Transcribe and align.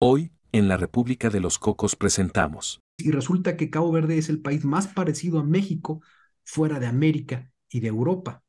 Hoy, 0.00 0.30
en 0.52 0.68
la 0.68 0.76
República 0.76 1.28
de 1.28 1.40
los 1.40 1.58
Cocos 1.58 1.96
presentamos. 1.96 2.80
Y 2.98 3.10
resulta 3.10 3.56
que 3.56 3.68
Cabo 3.68 3.90
Verde 3.90 4.16
es 4.16 4.28
el 4.28 4.40
país 4.40 4.64
más 4.64 4.86
parecido 4.86 5.40
a 5.40 5.42
México 5.42 6.00
fuera 6.44 6.78
de 6.78 6.86
América 6.86 7.50
y 7.68 7.80
de 7.80 7.88
Europa. 7.88 8.44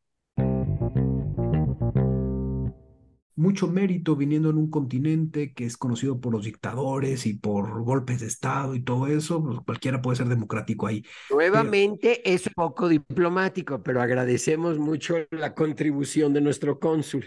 Mucho 3.35 3.67
mérito 3.67 4.15
viniendo 4.15 4.51
en 4.51 4.57
un 4.57 4.69
continente 4.69 5.53
que 5.53 5.65
es 5.65 5.75
conocido 5.75 6.19
por 6.21 6.33
los 6.33 6.45
dictadores 6.45 7.25
y 7.25 7.33
por 7.33 7.81
golpes 7.83 8.19
de 8.19 8.27
Estado 8.27 8.75
y 8.75 8.83
todo 8.83 9.07
eso, 9.07 9.43
pues 9.43 9.57
cualquiera 9.65 10.03
puede 10.03 10.17
ser 10.17 10.27
democrático 10.27 10.85
ahí. 10.85 11.03
Nuevamente 11.31 12.31
es 12.31 12.47
poco 12.53 12.87
diplomático, 12.87 13.81
pero 13.81 14.03
agradecemos 14.03 14.77
mucho 14.77 15.15
la 15.31 15.55
contribución 15.55 16.31
de 16.31 16.41
nuestro 16.41 16.79
cónsul. 16.79 17.25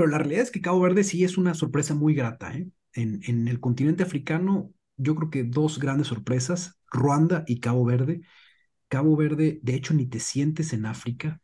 Pero 0.00 0.12
la 0.12 0.16
realidad 0.16 0.44
es 0.44 0.50
que 0.50 0.62
Cabo 0.62 0.80
Verde 0.80 1.04
sí 1.04 1.24
es 1.24 1.36
una 1.36 1.52
sorpresa 1.52 1.94
muy 1.94 2.14
grata. 2.14 2.56
¿eh? 2.56 2.66
En, 2.94 3.48
el 3.48 3.60
continente 3.60 4.02
africano, 4.02 4.72
yo 4.96 5.14
creo 5.14 5.28
que 5.28 5.44
dos 5.44 5.78
grandes 5.78 6.06
sorpresas, 6.06 6.80
Ruanda 6.90 7.44
y 7.46 7.60
Cabo 7.60 7.84
Verde. 7.84 8.22
Cabo 8.88 9.14
Verde, 9.14 9.60
de 9.62 9.74
hecho, 9.74 9.92
ni 9.92 10.06
te 10.06 10.18
sientes 10.18 10.72
en 10.72 10.86
África. 10.86 11.42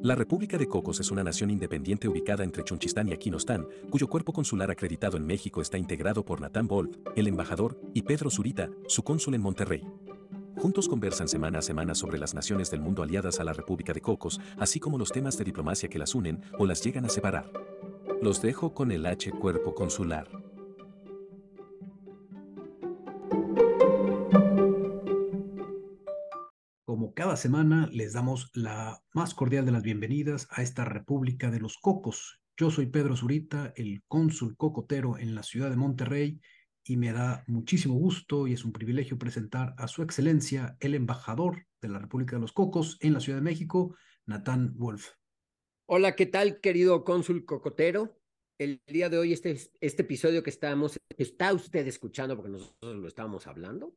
La 0.00 0.14
República 0.14 0.56
de 0.58 0.68
Cocos 0.68 1.00
es 1.00 1.10
una 1.10 1.24
nación 1.24 1.50
independiente 1.50 2.06
ubicada 2.06 2.44
entre 2.44 2.62
Chunchistán 2.62 3.08
y 3.08 3.14
Aquinostán, 3.14 3.66
cuyo 3.90 4.06
cuerpo 4.06 4.32
consular 4.32 4.70
acreditado 4.70 5.16
en 5.16 5.26
México 5.26 5.60
está 5.60 5.76
integrado 5.76 6.24
por 6.24 6.40
Natán 6.40 6.68
Wolf, 6.68 6.98
el 7.16 7.26
embajador, 7.26 7.80
y 7.94 8.02
Pedro 8.02 8.30
Zurita, 8.30 8.70
su 8.86 9.02
cónsul 9.02 9.34
en 9.34 9.40
Monterrey. 9.40 9.82
Juntos 10.56 10.88
conversan 10.88 11.28
semana 11.28 11.58
a 11.58 11.62
semana 11.62 11.94
sobre 11.94 12.18
las 12.18 12.34
naciones 12.34 12.70
del 12.70 12.80
mundo 12.80 13.02
aliadas 13.02 13.40
a 13.40 13.44
la 13.44 13.52
República 13.52 13.92
de 13.92 14.00
Cocos, 14.00 14.40
así 14.58 14.78
como 14.78 14.98
los 14.98 15.10
temas 15.10 15.36
de 15.36 15.44
diplomacia 15.44 15.88
que 15.88 15.98
las 15.98 16.14
unen 16.14 16.42
o 16.58 16.66
las 16.66 16.82
llegan 16.82 17.04
a 17.04 17.08
separar. 17.08 17.50
Los 18.20 18.40
dejo 18.40 18.72
con 18.72 18.92
el 18.92 19.06
H 19.06 19.32
Cuerpo 19.32 19.74
Consular. 19.74 20.28
Como 26.84 27.14
cada 27.14 27.36
semana, 27.36 27.88
les 27.90 28.12
damos 28.12 28.50
la 28.54 29.00
más 29.14 29.34
cordial 29.34 29.64
de 29.64 29.72
las 29.72 29.82
bienvenidas 29.82 30.46
a 30.50 30.62
esta 30.62 30.84
República 30.84 31.50
de 31.50 31.58
los 31.58 31.78
Cocos. 31.78 32.40
Yo 32.56 32.70
soy 32.70 32.86
Pedro 32.86 33.16
Zurita, 33.16 33.72
el 33.76 34.02
cónsul 34.06 34.56
cocotero 34.56 35.18
en 35.18 35.34
la 35.34 35.42
ciudad 35.42 35.70
de 35.70 35.76
Monterrey, 35.76 36.40
y 36.84 36.96
me 36.96 37.12
da 37.12 37.44
muchísimo 37.46 37.94
gusto 37.94 38.46
y 38.46 38.52
es 38.52 38.64
un 38.64 38.72
privilegio 38.72 39.18
presentar 39.18 39.74
a 39.78 39.88
su 39.88 40.02
excelencia 40.02 40.76
el 40.80 40.94
embajador 40.94 41.66
de 41.80 41.88
la 41.88 41.98
República 41.98 42.36
de 42.36 42.42
los 42.42 42.52
Cocos 42.52 42.98
en 43.00 43.12
la 43.12 43.20
Ciudad 43.20 43.38
de 43.38 43.44
México, 43.44 43.96
Natán 44.26 44.74
Wolf. 44.76 45.10
Hola, 45.86 46.14
¿qué 46.16 46.26
tal, 46.26 46.60
querido 46.60 47.04
cónsul 47.04 47.44
cocotero? 47.44 48.18
El 48.58 48.80
día 48.86 49.08
de 49.08 49.18
hoy, 49.18 49.32
este, 49.32 49.58
este 49.80 50.02
episodio 50.02 50.42
que 50.42 50.50
estamos, 50.50 50.98
está 51.16 51.52
usted 51.52 51.86
escuchando, 51.86 52.36
porque 52.36 52.52
nosotros 52.52 52.96
lo 52.96 53.08
estábamos 53.08 53.46
hablando, 53.46 53.96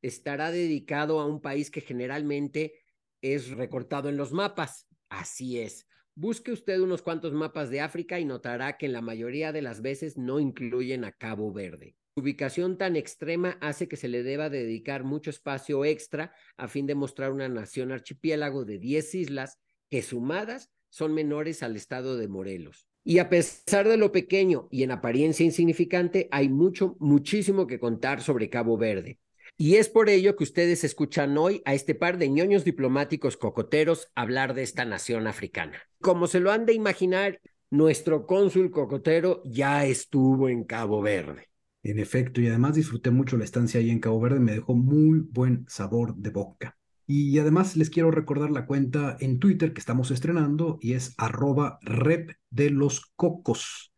estará 0.00 0.50
dedicado 0.50 1.20
a 1.20 1.26
un 1.26 1.40
país 1.40 1.70
que 1.70 1.80
generalmente 1.80 2.84
es 3.20 3.50
recortado 3.50 4.08
en 4.08 4.16
los 4.16 4.32
mapas. 4.32 4.86
Así 5.08 5.60
es. 5.60 5.86
Busque 6.14 6.52
usted 6.52 6.80
unos 6.80 7.02
cuantos 7.02 7.32
mapas 7.32 7.68
de 7.68 7.80
África 7.80 8.18
y 8.18 8.24
notará 8.24 8.78
que 8.78 8.86
en 8.86 8.92
la 8.92 9.02
mayoría 9.02 9.52
de 9.52 9.62
las 9.62 9.82
veces 9.82 10.16
no 10.16 10.40
incluyen 10.40 11.04
a 11.04 11.12
Cabo 11.12 11.52
Verde. 11.52 11.96
Ubicación 12.18 12.78
tan 12.78 12.96
extrema 12.96 13.58
hace 13.60 13.88
que 13.88 13.98
se 13.98 14.08
le 14.08 14.22
deba 14.22 14.48
dedicar 14.48 15.04
mucho 15.04 15.28
espacio 15.28 15.84
extra 15.84 16.32
a 16.56 16.66
fin 16.66 16.86
de 16.86 16.94
mostrar 16.94 17.30
una 17.30 17.46
nación 17.50 17.92
archipiélago 17.92 18.64
de 18.64 18.78
10 18.78 19.14
islas 19.16 19.58
que 19.90 20.00
sumadas 20.00 20.70
son 20.88 21.12
menores 21.12 21.62
al 21.62 21.76
estado 21.76 22.16
de 22.16 22.26
Morelos. 22.26 22.88
Y 23.04 23.18
a 23.18 23.28
pesar 23.28 23.86
de 23.86 23.98
lo 23.98 24.12
pequeño 24.12 24.66
y 24.70 24.82
en 24.82 24.92
apariencia 24.92 25.44
insignificante, 25.44 26.26
hay 26.30 26.48
mucho, 26.48 26.96
muchísimo 27.00 27.66
que 27.66 27.78
contar 27.78 28.22
sobre 28.22 28.48
Cabo 28.48 28.78
Verde. 28.78 29.18
Y 29.58 29.76
es 29.76 29.90
por 29.90 30.08
ello 30.08 30.36
que 30.36 30.44
ustedes 30.44 30.84
escuchan 30.84 31.36
hoy 31.36 31.60
a 31.66 31.74
este 31.74 31.94
par 31.94 32.16
de 32.16 32.30
ñoños 32.30 32.64
diplomáticos 32.64 33.36
cocoteros 33.36 34.08
hablar 34.14 34.54
de 34.54 34.62
esta 34.62 34.86
nación 34.86 35.26
africana. 35.26 35.82
Como 36.00 36.28
se 36.28 36.40
lo 36.40 36.50
han 36.50 36.64
de 36.64 36.72
imaginar, 36.72 37.42
nuestro 37.68 38.24
cónsul 38.24 38.70
cocotero 38.70 39.42
ya 39.44 39.84
estuvo 39.84 40.48
en 40.48 40.64
Cabo 40.64 41.02
Verde. 41.02 41.50
En 41.86 42.00
efecto, 42.00 42.40
y 42.40 42.48
además 42.48 42.74
disfruté 42.74 43.12
mucho 43.12 43.36
la 43.36 43.44
estancia 43.44 43.78
ahí 43.78 43.90
en 43.90 44.00
Cabo 44.00 44.20
Verde, 44.20 44.40
me 44.40 44.50
dejó 44.50 44.74
muy 44.74 45.20
buen 45.20 45.64
sabor 45.68 46.16
de 46.16 46.30
boca. 46.30 46.76
Y 47.06 47.38
además 47.38 47.76
les 47.76 47.90
quiero 47.90 48.10
recordar 48.10 48.50
la 48.50 48.66
cuenta 48.66 49.16
en 49.20 49.38
Twitter 49.38 49.72
que 49.72 49.78
estamos 49.78 50.10
estrenando 50.10 50.78
y 50.80 50.94
es 50.94 51.14
arroba 51.16 51.78
rep 51.82 52.32
de 52.50 52.70
los 52.70 53.12
cocos. 53.14 53.92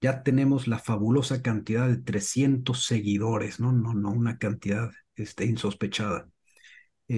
Ya 0.00 0.22
tenemos 0.22 0.66
la 0.68 0.78
fabulosa 0.78 1.42
cantidad 1.42 1.86
de 1.86 1.98
300 1.98 2.82
seguidores, 2.82 3.60
¿no? 3.60 3.72
No, 3.72 3.92
no, 3.92 4.10
una 4.10 4.38
cantidad 4.38 4.90
este, 5.14 5.44
insospechada. 5.44 6.30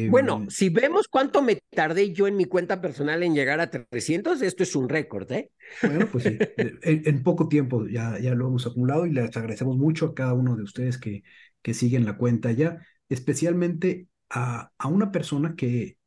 Bueno, 0.08 0.44
Em, 0.44 0.50
si 0.50 0.68
vemos 0.68 1.08
cuánto 1.08 1.42
me 1.42 1.60
tardé 1.70 2.12
yo 2.12 2.26
en 2.26 2.36
mi 2.36 2.44
cuenta 2.44 2.80
personal 2.80 3.22
en 3.22 3.34
llegar 3.34 3.60
a 3.60 3.70
300, 3.70 4.40
esto 4.42 4.62
es 4.62 4.76
un 4.76 4.88
récord, 4.88 5.30
¿eh? 5.32 5.50
Bueno, 5.82 6.08
pues 6.10 6.24
sí, 6.24 6.38
en, 6.56 7.02
en 7.06 7.22
poco 7.22 7.48
tiempo 7.48 7.86
ya, 7.86 8.18
ya 8.18 8.34
lo 8.34 8.48
hemos 8.48 8.66
acumulado 8.66 9.06
y 9.06 9.12
les 9.12 9.36
agradecemos 9.36 9.76
mucho 9.76 10.06
a 10.06 10.14
cada 10.14 10.32
uno 10.32 10.56
de 10.56 10.62
ustedes 10.62 10.98
que, 10.98 11.22
que 11.62 11.74
siguen 11.74 12.04
la 12.04 12.16
cuenta 12.16 12.52
ya, 12.52 12.84
especialmente 13.08 14.08
a, 14.30 14.72
a 14.78 14.88
una 14.88 15.12
persona 15.12 15.54
que 15.56 15.98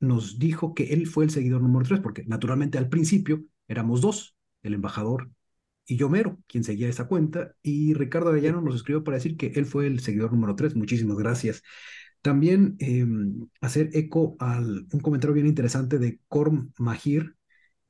nos 0.00 0.38
dijo 0.38 0.74
que 0.74 0.92
él 0.92 1.06
fue 1.06 1.24
el 1.24 1.30
seguidor 1.30 1.60
número 1.62 1.86
tres, 1.86 2.00
porque 2.00 2.24
naturalmente 2.26 2.78
al 2.78 2.88
principio 2.88 3.44
éramos 3.66 4.00
dos, 4.00 4.36
el 4.62 4.74
embajador 4.74 5.30
y 5.86 5.96
yo 5.96 6.08
mero, 6.08 6.38
quien 6.46 6.64
seguía 6.64 6.88
esa 6.88 7.08
cuenta, 7.08 7.54
y 7.62 7.94
Ricardo 7.94 8.30
Arellano 8.30 8.60
nos 8.60 8.74
escribió 8.76 9.04
para 9.04 9.16
decir 9.16 9.36
que 9.36 9.48
él 9.54 9.66
fue 9.66 9.86
el 9.86 10.00
seguidor 10.00 10.32
número 10.32 10.54
tres. 10.54 10.76
Muchísimas 10.76 11.16
gracias. 11.16 11.62
También 12.22 12.76
eh, 12.80 13.06
hacer 13.60 13.90
eco 13.94 14.36
a 14.40 14.58
un 14.58 15.00
comentario 15.02 15.34
bien 15.34 15.46
interesante 15.46 15.98
de 15.98 16.20
Corm 16.28 16.72
Mahir, 16.78 17.36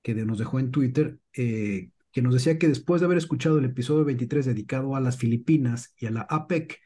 que 0.03 0.15
nos 0.15 0.39
dejó 0.39 0.61
en 0.61 0.71
Twitter, 0.71 1.19
eh, 1.35 1.91
que 2.13 2.23
nos 2.23 2.35
decía 2.35 2.59
que 2.59 2.69
después 2.69 3.01
de 3.01 3.07
haber 3.07 3.19
escuchado 3.19 3.59
el 3.59 3.65
episodio 3.67 4.05
23 4.05 4.47
dedicado 4.47 4.97
a 4.97 5.01
las 5.01 5.17
Filipinas 5.19 5.95
y 5.99 6.07
a 6.07 6.11
la 6.11 6.23
APEC, 6.23 6.79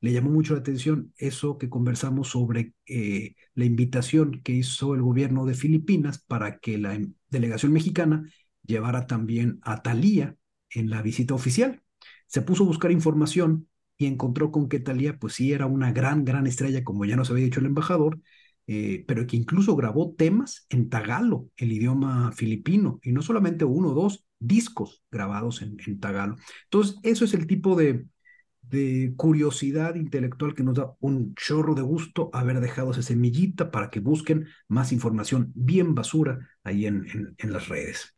le 0.00 0.12
llamó 0.12 0.30
mucho 0.30 0.54
la 0.54 0.60
atención 0.60 1.12
eso 1.16 1.58
que 1.58 1.68
conversamos 1.68 2.28
sobre 2.28 2.74
eh, 2.86 3.34
la 3.54 3.64
invitación 3.64 4.42
que 4.44 4.52
hizo 4.52 4.94
el 4.94 5.02
gobierno 5.02 5.44
de 5.44 5.54
Filipinas 5.54 6.18
para 6.20 6.58
que 6.58 6.78
la 6.78 6.94
em- 6.94 7.14
delegación 7.30 7.72
mexicana 7.72 8.24
llevara 8.64 9.06
también 9.06 9.58
a 9.62 9.82
Thalía 9.82 10.36
en 10.70 10.90
la 10.90 11.02
visita 11.02 11.34
oficial. 11.34 11.82
Se 12.26 12.42
puso 12.42 12.62
a 12.64 12.66
buscar 12.66 12.92
información 12.92 13.68
y 13.98 14.06
encontró 14.06 14.52
con 14.52 14.68
que 14.68 14.78
Thalía, 14.80 15.18
pues 15.18 15.34
sí, 15.34 15.52
era 15.52 15.66
una 15.66 15.92
gran, 15.92 16.24
gran 16.24 16.46
estrella, 16.46 16.84
como 16.84 17.04
ya 17.04 17.16
nos 17.16 17.30
había 17.30 17.44
dicho 17.44 17.60
el 17.60 17.66
embajador, 17.66 18.20
eh, 18.68 19.04
pero 19.08 19.26
que 19.26 19.36
incluso 19.36 19.74
grabó 19.74 20.14
temas 20.14 20.66
en 20.70 20.88
tagalo, 20.88 21.50
el 21.56 21.72
idioma 21.72 22.30
filipino, 22.32 23.00
y 23.02 23.12
no 23.12 23.22
solamente 23.22 23.64
uno 23.64 23.88
o 23.88 23.94
dos 23.94 24.24
discos 24.38 25.02
grabados 25.10 25.62
en, 25.62 25.98
tagalo. 25.98 26.36
Entonces, 26.64 26.96
eso 27.02 27.24
es 27.24 27.34
el 27.34 27.46
tipo 27.46 27.74
de, 27.76 28.06
curiosidad 29.16 29.94
intelectual 29.94 30.54
que 30.54 30.62
nos 30.62 30.74
da 30.74 30.94
un 31.00 31.34
chorro 31.34 31.74
de 31.74 31.80
gusto 31.80 32.28
haber 32.34 32.60
dejado 32.60 32.90
esa 32.90 33.00
semillita 33.00 33.70
para 33.70 33.88
que 33.88 33.98
busquen 33.98 34.46
más 34.68 34.92
información 34.92 35.50
bien 35.54 35.94
basura 35.94 36.50
ahí 36.62 36.84
en 36.84 37.32
las 37.40 37.68
redes. 37.68 38.14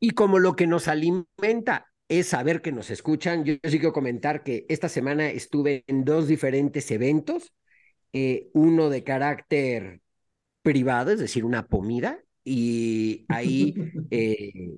Y 0.00 0.10
como 0.10 0.40
lo 0.40 0.56
que 0.56 0.66
nos 0.66 0.88
alimenta 0.88 1.91
es 2.18 2.28
saber 2.28 2.62
que 2.62 2.72
nos 2.72 2.90
escuchan, 2.90 3.44
yo 3.44 3.54
sí 3.62 3.78
quiero 3.78 3.92
comentar 3.92 4.42
que 4.42 4.66
esta 4.68 4.88
semana 4.88 5.30
estuve 5.30 5.84
en 5.86 6.04
dos 6.04 6.28
diferentes 6.28 6.90
eventos, 6.90 7.52
eh, 8.12 8.50
uno 8.52 8.90
de 8.90 9.04
carácter 9.04 10.00
privado, 10.62 11.10
es 11.12 11.20
decir, 11.20 11.44
una 11.44 11.66
comida, 11.66 12.22
y 12.44 13.24
ahí 13.28 13.74
eh, 14.10 14.76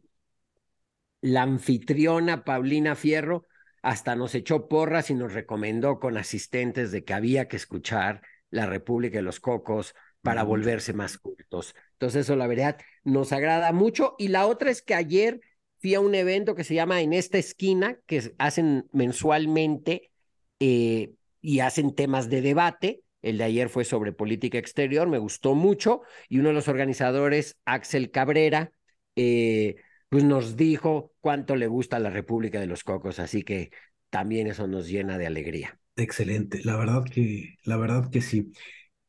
la 1.23 1.43
anfitriona 1.43 2.45
Paulina 2.45 2.95
Fierro 2.95 3.47
hasta 3.83 4.15
nos 4.15 4.35
echó 4.35 4.69
porras 4.69 5.11
y 5.11 5.15
nos 5.15 5.33
recomendó 5.33 5.99
con 5.99 6.17
asistentes 6.17 6.93
de 6.93 7.05
que 7.05 7.15
había 7.15 7.49
que 7.49 7.57
escuchar 7.57 8.23
La 8.51 8.67
República 8.67 9.19
de 9.19 9.23
los 9.23 9.41
Cocos 9.41 9.95
para 10.23 10.43
volverse 10.43 10.93
más 10.93 11.19
cultos. 11.19 11.75
Entonces 11.93 12.23
eso 12.23 12.37
la 12.37 12.47
verdad 12.47 12.79
nos 13.03 13.33
agrada 13.33 13.73
mucho. 13.73 14.15
Y 14.19 14.29
la 14.29 14.47
otra 14.47 14.71
es 14.71 14.81
que 14.81 14.95
ayer 14.95 15.41
fui 15.85 15.95
a 15.95 16.01
un 16.01 16.15
evento 16.15 16.55
que 16.55 16.65
se 16.65 16.75
llama 16.75 17.03
En 17.03 17.13
esta 17.13 17.37
esquina, 17.37 17.99
que 18.07 18.33
hacen 18.39 18.89
mensualmente 18.91 20.11
eh, 20.59 21.13
y 21.43 21.61
hacen 21.61 21.95
temas 21.95 22.31
de 22.31 22.41
debate. 22.41 23.03
El 23.21 23.37
de 23.37 23.45
ayer 23.45 23.69
fue 23.69 23.85
sobre 23.85 24.15
política 24.15 24.57
exterior, 24.57 25.07
me 25.07 25.19
gustó 25.19 25.55
mucho. 25.55 26.01
Y 26.31 26.39
uno 26.39 26.49
de 26.49 26.55
los 26.55 26.69
organizadores, 26.69 27.59
Axel 27.67 28.11
Cabrera, 28.11 28.73
eh, 29.15 29.77
pues 30.09 30.25
nos 30.25 30.57
dijo 30.57 31.13
cuánto 31.21 31.55
le 31.55 31.67
gusta 31.67 31.99
la 31.99 32.09
República 32.09 32.59
de 32.61 32.67
los 32.67 32.83
Cocos. 32.83 33.19
Así 33.19 33.43
que 33.43 33.71
también 34.09 34.47
eso 34.47 34.67
nos 34.67 34.89
llena 34.89 35.19
de 35.19 35.27
alegría. 35.27 35.79
Excelente, 35.97 36.63
la 36.65 36.79
verdad 36.79 37.05
que, 37.05 37.57
la 37.63 37.77
verdad 37.77 38.09
que 38.11 38.23
sí. 38.23 38.53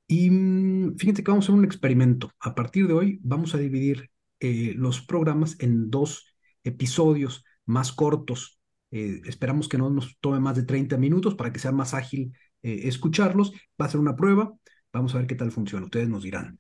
Y 0.08 0.30
mm, 0.30 0.98
fíjense 0.98 1.24
que 1.24 1.32
vamos 1.32 1.46
a 1.46 1.54
hacer 1.54 1.58
un 1.58 1.64
experimento. 1.64 2.32
A 2.42 2.54
partir 2.54 2.88
de 2.88 2.94
hoy 2.96 3.20
vamos 3.24 3.56
a 3.56 3.60
dividir 3.60 4.12
eh, 4.42 4.74
los 4.76 5.00
programas 5.00 5.56
en 5.62 5.90
dos 5.90 6.35
episodios 6.66 7.46
más 7.66 7.92
cortos. 7.94 8.60
Eh, 8.92 9.22
esperamos 9.26 9.70
que 9.70 9.78
no 9.78 9.90
nos 9.90 10.18
tome 10.20 10.40
más 10.40 10.56
de 10.56 10.64
30 10.64 10.98
minutos 10.98 11.36
para 11.36 11.54
que 11.54 11.60
sea 11.60 11.72
más 11.72 11.94
ágil 11.94 12.34
escucharlos. 12.62 13.54
Va 13.80 13.86
a 13.86 13.90
ser 13.90 14.00
una 14.00 14.16
prueba. 14.16 14.52
Vamos 14.92 15.14
a 15.14 15.20
ver 15.20 15.28
qué 15.28 15.36
tal 15.36 15.52
funciona. 15.52 15.86
Ustedes 15.86 16.10
nos 16.10 16.24
dirán. 16.24 16.60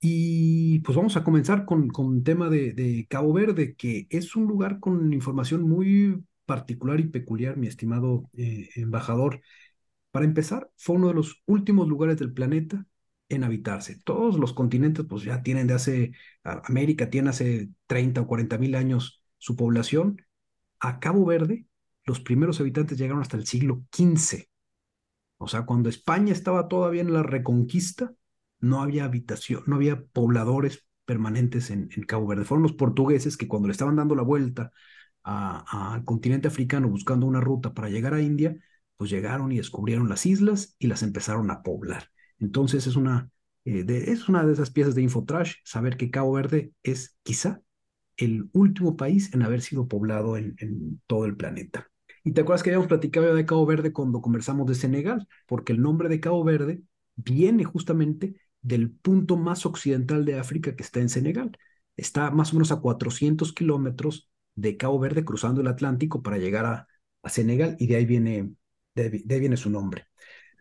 Y 0.00 0.80
pues 0.80 0.96
vamos 0.96 1.16
a 1.16 1.24
comenzar 1.24 1.64
con, 1.64 1.88
con 1.88 2.22
tema 2.22 2.48
de, 2.48 2.72
de 2.72 3.06
Cabo 3.08 3.32
Verde, 3.32 3.74
que 3.74 4.06
es 4.10 4.36
un 4.36 4.46
lugar 4.46 4.78
con 4.78 5.12
información 5.12 5.62
muy 5.62 6.22
particular 6.44 7.00
y 7.00 7.08
peculiar, 7.08 7.56
mi 7.56 7.66
estimado 7.66 8.30
embajador. 8.34 9.40
Para 10.10 10.26
empezar, 10.26 10.70
fue 10.76 10.96
uno 10.96 11.08
de 11.08 11.14
los 11.14 11.42
últimos 11.46 11.88
lugares 11.88 12.18
del 12.18 12.32
planeta 12.32 12.86
en 13.28 13.44
habitarse. 13.44 13.98
Todos 14.04 14.38
los 14.38 14.52
continentes 14.52 15.04
pues 15.08 15.24
ya 15.24 15.42
tienen 15.42 15.66
de 15.66 15.74
hace, 15.74 16.12
América 16.44 17.10
tiene 17.10 17.30
hace 17.30 17.70
30 17.86 18.20
o 18.20 18.26
40 18.28 18.58
mil 18.58 18.74
años 18.76 19.23
su 19.44 19.56
población. 19.56 20.22
A 20.80 21.00
Cabo 21.00 21.26
Verde, 21.26 21.66
los 22.06 22.18
primeros 22.20 22.60
habitantes 22.60 22.96
llegaron 22.96 23.20
hasta 23.20 23.36
el 23.36 23.46
siglo 23.46 23.84
XV. 23.94 24.48
O 25.36 25.48
sea, 25.48 25.66
cuando 25.66 25.90
España 25.90 26.32
estaba 26.32 26.66
todavía 26.66 27.02
en 27.02 27.12
la 27.12 27.22
reconquista, 27.22 28.14
no 28.60 28.80
había 28.80 29.04
habitación, 29.04 29.62
no 29.66 29.76
había 29.76 30.02
pobladores 30.02 30.86
permanentes 31.04 31.70
en, 31.70 31.88
Cabo 32.06 32.26
Verde. 32.26 32.46
Fueron 32.46 32.62
los 32.62 32.72
portugueses 32.72 33.36
que 33.36 33.46
cuando 33.46 33.68
le 33.68 33.72
estaban 33.72 33.96
dando 33.96 34.14
la 34.14 34.22
vuelta 34.22 34.72
al 35.22 36.04
continente 36.04 36.48
africano 36.48 36.88
buscando 36.88 37.26
una 37.26 37.40
ruta 37.40 37.74
para 37.74 37.90
llegar 37.90 38.14
a 38.14 38.22
India, 38.22 38.56
pues 38.96 39.10
llegaron 39.10 39.52
y 39.52 39.58
descubrieron 39.58 40.08
las 40.08 40.24
islas 40.24 40.74
y 40.78 40.86
las 40.86 41.02
empezaron 41.02 41.50
a 41.50 41.62
poblar. 41.62 42.10
Entonces 42.38 42.86
es 42.86 42.96
una, 42.96 43.30
eh, 43.66 43.84
de, 43.84 44.10
es 44.10 44.26
una 44.30 44.46
de 44.46 44.54
esas 44.54 44.70
piezas 44.70 44.94
de 44.94 45.02
Infotrash, 45.02 45.56
saber 45.64 45.98
que 45.98 46.10
Cabo 46.10 46.32
Verde 46.32 46.72
es 46.82 47.18
quizá 47.22 47.60
el 48.16 48.48
último 48.52 48.96
país 48.96 49.32
en 49.34 49.42
haber 49.42 49.60
sido 49.62 49.88
poblado 49.88 50.36
en, 50.36 51.00
todo 51.06 51.24
el 51.26 51.36
planeta. 51.36 51.90
Y 52.22 52.32
te 52.32 52.40
acuerdas 52.40 52.62
que 52.62 52.70
habíamos 52.70 52.88
platicado 52.88 53.34
de 53.34 53.46
Cabo 53.46 53.66
Verde 53.66 53.92
cuando 53.92 54.22
conversamos 54.22 54.66
de 54.66 54.74
Senegal, 54.74 55.28
porque 55.46 55.72
el 55.72 55.82
nombre 55.82 56.08
de 56.08 56.20
Cabo 56.20 56.42
Verde 56.44 56.82
viene 57.16 57.64
justamente 57.64 58.36
del 58.62 58.90
punto 58.90 59.36
más 59.36 59.66
occidental 59.66 60.24
de 60.24 60.38
África 60.38 60.74
que 60.74 60.82
está 60.82 61.00
en 61.00 61.10
Senegal. 61.10 61.56
Está 61.96 62.30
más 62.30 62.52
o 62.52 62.56
menos 62.56 62.72
a 62.72 62.80
400 62.80 63.52
kilómetros 63.52 64.30
de 64.54 64.76
Cabo 64.76 64.98
Verde 64.98 65.24
cruzando 65.24 65.60
el 65.60 65.66
Atlántico 65.66 66.22
para 66.22 66.38
llegar 66.38 66.66
a, 66.66 66.88
Senegal 67.26 67.74
y 67.78 67.86
de 67.86 67.96
ahí 67.96 68.04
viene 68.04 68.52
de, 68.94 69.24
ahí 69.30 69.40
viene 69.40 69.56
su 69.56 69.70
nombre. 69.70 70.06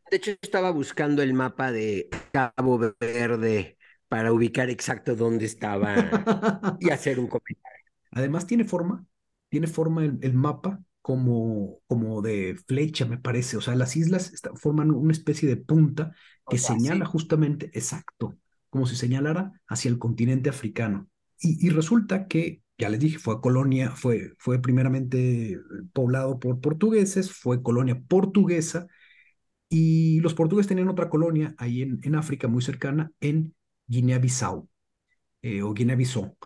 De 0.10 0.16
hecho, 0.16 0.32
estaba 0.42 0.72
buscando 0.72 1.22
el 1.22 1.34
mapa 1.34 1.74
de 1.74 2.08
Cabo 2.32 2.80
Verde 3.00 3.78
para 4.14 4.32
ubicar 4.32 4.70
exacto 4.70 5.16
dónde 5.16 5.46
estaba 5.46 6.78
y 6.80 6.90
hacer 6.92 7.20
un 7.20 7.26
comentario. 7.26 7.92
Además, 8.12 8.46
tiene 8.46 8.64
forma, 8.64 9.04
tiene 9.50 9.66
forma 9.66 10.06
el, 10.06 10.34
mapa 10.36 10.80
como, 11.02 11.80
como 11.88 12.22
de 12.22 12.56
flecha, 12.68 13.08
me 13.08 13.18
parece. 13.18 13.58
O 13.58 13.62
sea, 13.62 13.74
las 13.74 13.98
islas 13.98 14.32
forman 14.54 14.92
una 14.92 15.14
especie 15.14 15.50
de 15.50 15.58
punta 15.58 16.12
que 16.48 16.60
señala 16.60 17.08
justamente, 17.08 17.72
exacto, 17.74 18.38
como 18.70 18.86
si 18.86 18.96
señalara 18.96 19.60
hacia 19.68 19.90
el 19.90 19.98
continente 19.98 20.48
africano. 20.48 21.10
Y, 21.40 21.66
y 21.66 21.72
resulta 21.72 22.28
que 22.28 22.62
ya 22.78 22.90
les 22.90 23.00
dije, 23.00 23.18
fue 23.18 23.42
colonia, 23.42 23.96
fue, 23.96 24.34
fue 24.38 24.62
primeramente 24.62 25.60
poblado 25.92 26.40
por 26.40 26.62
portugueses, 26.62 27.32
fue 27.32 27.64
colonia 27.64 28.00
portuguesa, 28.08 28.86
y 29.70 30.20
los 30.20 30.36
portugueses 30.36 30.68
tenían 30.68 30.90
otra 30.90 31.10
colonia 31.10 31.56
ahí 31.58 31.82
en, 31.82 32.00
en 32.04 32.14
África 32.14 32.48
muy 32.48 32.62
cercana, 32.62 33.12
en 33.20 33.56
Guinea-Bissau, 33.88 34.70
eh, 35.42 35.62
o 35.64 35.74
Guinea-Bissau. 35.74 36.38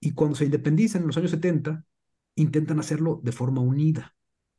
Y 0.00 0.12
cuando 0.12 0.36
se 0.36 0.44
independizan 0.46 1.02
en 1.02 1.08
los 1.08 1.16
años 1.16 1.30
70, 1.30 1.84
intentan 2.34 2.80
hacerlo 2.80 3.20
de 3.22 3.32
forma 3.32 3.60
unida. 3.60 4.14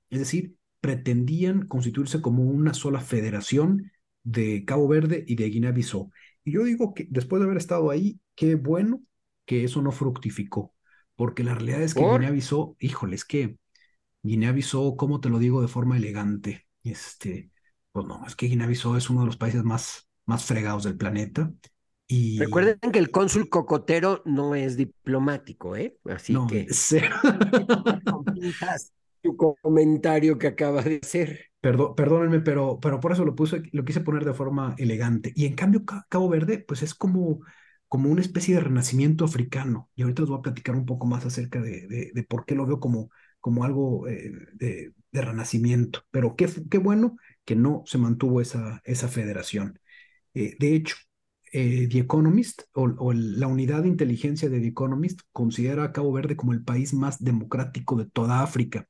Es 0.10 0.20
decir, 0.20 0.56
pretendían 0.80 1.68
constituirse 1.68 2.22
como 2.22 2.44
una 2.44 2.74
sola 2.74 3.00
federación 3.02 3.92
de 4.24 4.64
Cabo 4.66 4.88
Verde 4.88 5.24
y 5.28 5.36
de 5.36 5.50
Guinea-Bissau. 5.50 6.12
Y 6.44 6.54
yo 6.54 6.64
digo 6.64 6.94
que 6.94 7.08
después 7.10 7.40
de 7.40 7.46
haber 7.46 7.58
estado 7.58 7.90
ahí, 7.90 8.20
qué 8.36 8.56
bueno 8.56 9.02
que 9.46 9.64
eso 9.64 9.82
no 9.82 9.92
fructificó 9.92 10.74
porque 11.16 11.44
la 11.44 11.56
realidad 11.56 11.82
es 11.82 11.94
que 11.94 12.02
Guinea 12.02 12.30
avisó, 12.30 12.76
híjole, 12.80 13.16
es 13.16 13.26
que 13.26 13.58
Guinea 14.24 14.50
avisó, 14.50 14.96
¿cómo 14.98 15.20
te 15.20 15.30
lo 15.30 15.40
digo 15.40 15.62
de 15.62 15.68
forma 15.68 15.98
elegante? 15.98 16.68
Este, 16.84 17.52
pues 17.92 18.06
no, 18.06 18.26
es 18.26 18.36
que 18.36 18.48
Guinea 18.48 18.66
avisó 18.66 18.98
es 18.98 19.10
uno 19.10 19.22
de 19.22 19.28
los 19.28 19.38
países 19.38 19.64
más, 19.64 20.10
más 20.26 20.46
fregados 20.46 20.84
del 20.84 20.98
planeta. 20.98 21.52
Y... 22.14 22.38
Recuerden 22.38 22.78
que 22.92 23.00
el 23.00 23.10
cónsul 23.10 23.50
cocotero 23.50 24.22
no 24.24 24.54
es 24.54 24.78
diplomático, 24.78 25.76
¿eh? 25.76 25.98
Así 26.06 26.34
no, 26.34 26.46
que. 26.46 26.68
tu 29.24 29.36
comentario 29.36 30.38
que 30.38 30.46
acaba 30.46 30.84
de 30.84 31.00
hacer. 31.02 31.46
Perdón, 31.60 31.96
perdónenme, 31.96 32.42
pero, 32.42 32.80
pero 32.80 33.00
por 33.00 33.14
eso 33.14 33.26
lo 33.26 33.36
puse, 33.36 33.64
lo 33.72 33.84
quise 33.84 34.02
poner 34.02 34.26
de 34.26 34.36
forma 34.36 34.76
elegante. 34.78 35.34
Y 35.36 35.48
en 35.48 35.56
cambio, 35.56 35.86
Cabo 36.08 36.30
Verde, 36.30 36.60
pues 36.60 36.84
es 36.84 36.94
como, 36.94 37.40
como 37.88 38.12
una 38.12 38.22
especie 38.22 38.54
de 38.54 38.62
renacimiento 38.62 39.26
africano. 39.26 39.90
Y 39.96 40.04
ahorita 40.04 40.22
les 40.22 40.30
voy 40.30 40.38
a 40.38 40.44
platicar 40.44 40.76
un 40.76 40.86
poco 40.86 41.08
más 41.08 41.26
acerca 41.26 41.62
de, 41.62 42.12
de, 42.14 42.24
por 42.26 42.46
qué 42.46 42.54
lo 42.54 42.68
veo 42.68 42.80
como, 42.80 43.10
como 43.40 43.64
algo 43.64 44.08
eh, 44.08 44.32
de, 44.54 44.94
de, 45.12 45.22
renacimiento. 45.22 46.04
Pero 46.12 46.36
qué, 46.36 46.48
qué, 46.70 46.78
bueno 46.78 47.18
que 47.44 47.56
no 47.56 47.82
se 47.88 47.98
mantuvo 47.98 48.40
esa, 48.40 48.82
esa 48.84 49.08
federación. 49.08 49.80
Eh, 50.36 50.56
de 50.60 50.76
hecho, 50.76 50.96
eh, 51.54 51.88
The 51.90 52.00
Economist 52.00 52.64
o, 52.74 52.84
o, 52.98 53.14
la 53.14 53.48
unidad 53.48 53.84
de 53.84 53.88
inteligencia 53.88 54.50
de 54.50 54.60
The 54.60 54.68
Economist 54.68 55.22
considera 55.32 55.86
a 55.86 55.92
Cabo 55.94 56.12
Verde 56.12 56.36
como 56.36 56.52
el 56.52 56.64
país 56.64 56.94
más 56.94 57.24
democrático 57.24 57.96
de 57.96 58.06
toda 58.06 58.42
África. 58.42 58.88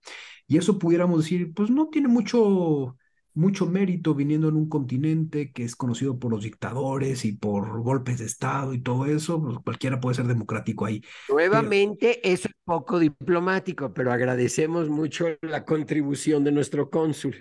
Y 0.48 0.57
eso 0.57 0.80
pudiéramos 0.80 1.24
decir, 1.24 1.54
pues 1.54 1.69
no 1.69 1.89
tiene 1.89 2.07
mucho 2.07 2.98
mucho 3.33 3.65
mérito 3.65 4.13
viniendo 4.13 4.48
en 4.48 4.56
un 4.56 4.69
continente 4.69 5.51
que 5.51 5.63
es 5.63 5.75
conocido 5.75 6.19
por 6.19 6.31
los 6.31 6.44
dictadores 6.44 7.25
y 7.25 7.33
por 7.33 7.81
golpes 7.81 8.19
de 8.19 8.25
Estado 8.25 8.74
y 8.74 8.81
todo 8.81 9.06
eso, 9.06 9.42
pues 9.42 9.57
cualquiera 9.63 10.00
puede 10.00 10.16
ser 10.16 10.27
democrático 10.27 10.86
ahí. 10.86 11.01
Nuevamente, 11.30 12.27
eso 12.27 12.48
es 12.48 12.54
poco 12.63 13.00
diplomático, 13.00 13.94
pero 13.94 14.12
agradecemos 14.12 14.89
mucho 14.89 15.27
la 15.42 15.66
contribución 15.66 16.44
de 16.44 16.51
nuestro 16.51 16.89
cónsul. 16.89 17.36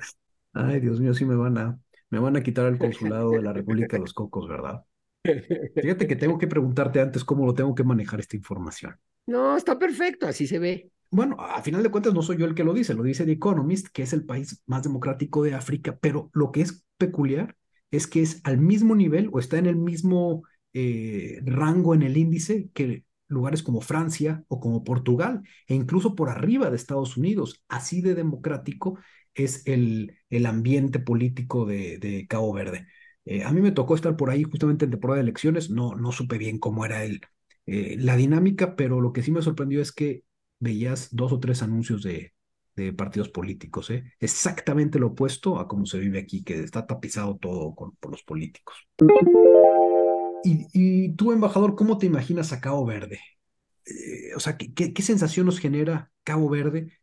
Ay, 0.55 0.81
Dios 0.81 1.01
mío, 1.01 1.15
sí 1.15 1.25
me 1.25 1.37
van 1.37 1.59
a, 1.59 1.79
me 2.11 2.19
van 2.19 2.37
a 2.37 2.43
quitar 2.43 2.67
el 2.67 2.79
consulado 2.79 3.31
de 3.33 3.43
la 3.43 3.53
República 3.53 3.97
de 3.97 4.01
los 4.01 4.15
Cocos, 4.15 4.49
¿verdad? 4.49 4.83
Fíjate 5.25 6.07
que 6.07 6.17
tengo 6.17 6.39
que 6.39 6.47
preguntarte 6.47 7.01
antes 7.01 7.25
cómo 7.25 7.47
lo 7.47 7.55
tengo 7.55 7.75
que 7.75 7.85
manejar 7.85 8.21
esta 8.21 8.37
información. 8.37 8.97
No, 9.27 9.57
está 9.57 9.79
perfecto, 9.79 10.27
así 10.27 10.47
se 10.47 10.59
ve 10.59 10.93
bueno, 11.13 11.37
a 11.39 11.63
final 11.63 11.83
de 11.83 11.91
cuentas 11.91 12.15
no 12.15 12.23
soy 12.23 12.39
yo 12.39 12.47
el 12.47 12.55
que 12.55 12.65
lo 12.65 12.73
dice, 12.73 12.95
lo 12.95 13.03
dice 13.03 13.27
The 13.27 13.33
Economist, 13.33 13.89
que 13.89 14.03
es 14.03 14.15
el 14.15 14.25
país 14.25 14.63
más 14.67 14.83
democrático 14.83 15.43
de 15.43 15.55
África, 15.55 15.99
pero 16.01 16.31
lo 16.33 16.51
que 16.53 16.63
es 16.63 16.87
peculiar 16.97 17.55
es 17.91 18.07
que 18.07 18.23
es 18.23 18.41
al 18.45 18.57
mismo 18.57 18.95
nivel 18.95 19.29
o 19.31 19.39
está 19.39 19.59
en 19.59 19.67
el 19.67 19.77
mismo 19.77 20.45
eh, 20.73 21.41
rango 21.45 21.95
en 21.95 22.03
el 22.03 22.17
índice 22.17 22.71
que 22.73 23.05
lugares 23.29 23.63
como 23.63 23.83
Francia 23.83 24.43
o 24.49 24.59
como 24.59 24.85
Portugal, 24.85 25.43
e 25.67 25.75
incluso 25.75 26.15
por 26.15 26.31
arriba 26.31 26.71
de 26.71 26.77
Estados 26.77 27.19
Unidos. 27.19 27.63
Así 27.69 28.01
de 28.01 28.15
democrático 28.15 28.99
es 29.35 29.67
el, 29.67 30.17
el 30.31 30.47
ambiente 30.47 30.99
político 30.99 31.67
de, 31.67 31.99
de 31.99 32.27
Cabo 32.27 32.55
Verde. 32.55 32.87
Eh, 33.25 33.45
a 33.45 33.53
mí 33.53 33.61
me 33.61 33.73
tocó 33.73 33.95
estar 33.95 34.17
por 34.17 34.31
ahí 34.31 34.43
justamente 34.43 34.85
en 34.85 34.91
temporada 34.91 35.17
de 35.19 35.23
elecciones, 35.23 35.71
no, 35.71 35.95
no 35.95 36.13
supe 36.13 36.39
bien 36.39 36.59
cómo 36.59 36.85
era 36.85 37.05
eh, 37.05 37.97
la 37.99 38.17
dinámica, 38.17 38.75
pero 38.75 39.01
lo 39.01 39.13
que 39.13 39.23
sí 39.23 39.31
me 39.31 39.43
sorprendió 39.43 39.81
es 39.81 39.93
que 39.93 40.25
veías 40.59 41.15
dos 41.15 41.33
o 41.33 41.41
tres 41.41 41.63
anuncios 41.63 42.03
de, 42.03 42.33
partidos 42.97 43.29
políticos, 43.29 43.91
¿eh? 43.91 44.15
exactamente 44.19 44.99
lo 44.99 45.09
opuesto 45.09 45.59
a 45.59 45.69
cómo 45.69 45.85
se 45.85 45.99
vive 45.99 46.19
aquí, 46.19 46.43
que 46.43 46.61
está 46.61 46.87
tapizado 46.87 47.37
todo 47.37 47.75
con, 47.75 47.95
por 47.97 48.11
los 48.11 48.23
políticos. 48.23 48.89
Y, 50.43 51.15
tú, 51.15 51.33
embajador, 51.33 51.77
¿cómo 51.77 51.99
te 51.99 52.07
imaginas 52.07 52.53
a 52.53 52.61
Cabo 52.61 52.85
Verde? 52.87 53.21
O 54.35 54.41
sea, 54.41 54.57
¿qué, 54.57 54.73
¿qué, 54.73 55.03
sensación 55.03 55.47
nos 55.47 55.61
genera 55.61 56.11
Cabo 56.25 56.49
Verde 56.49 56.99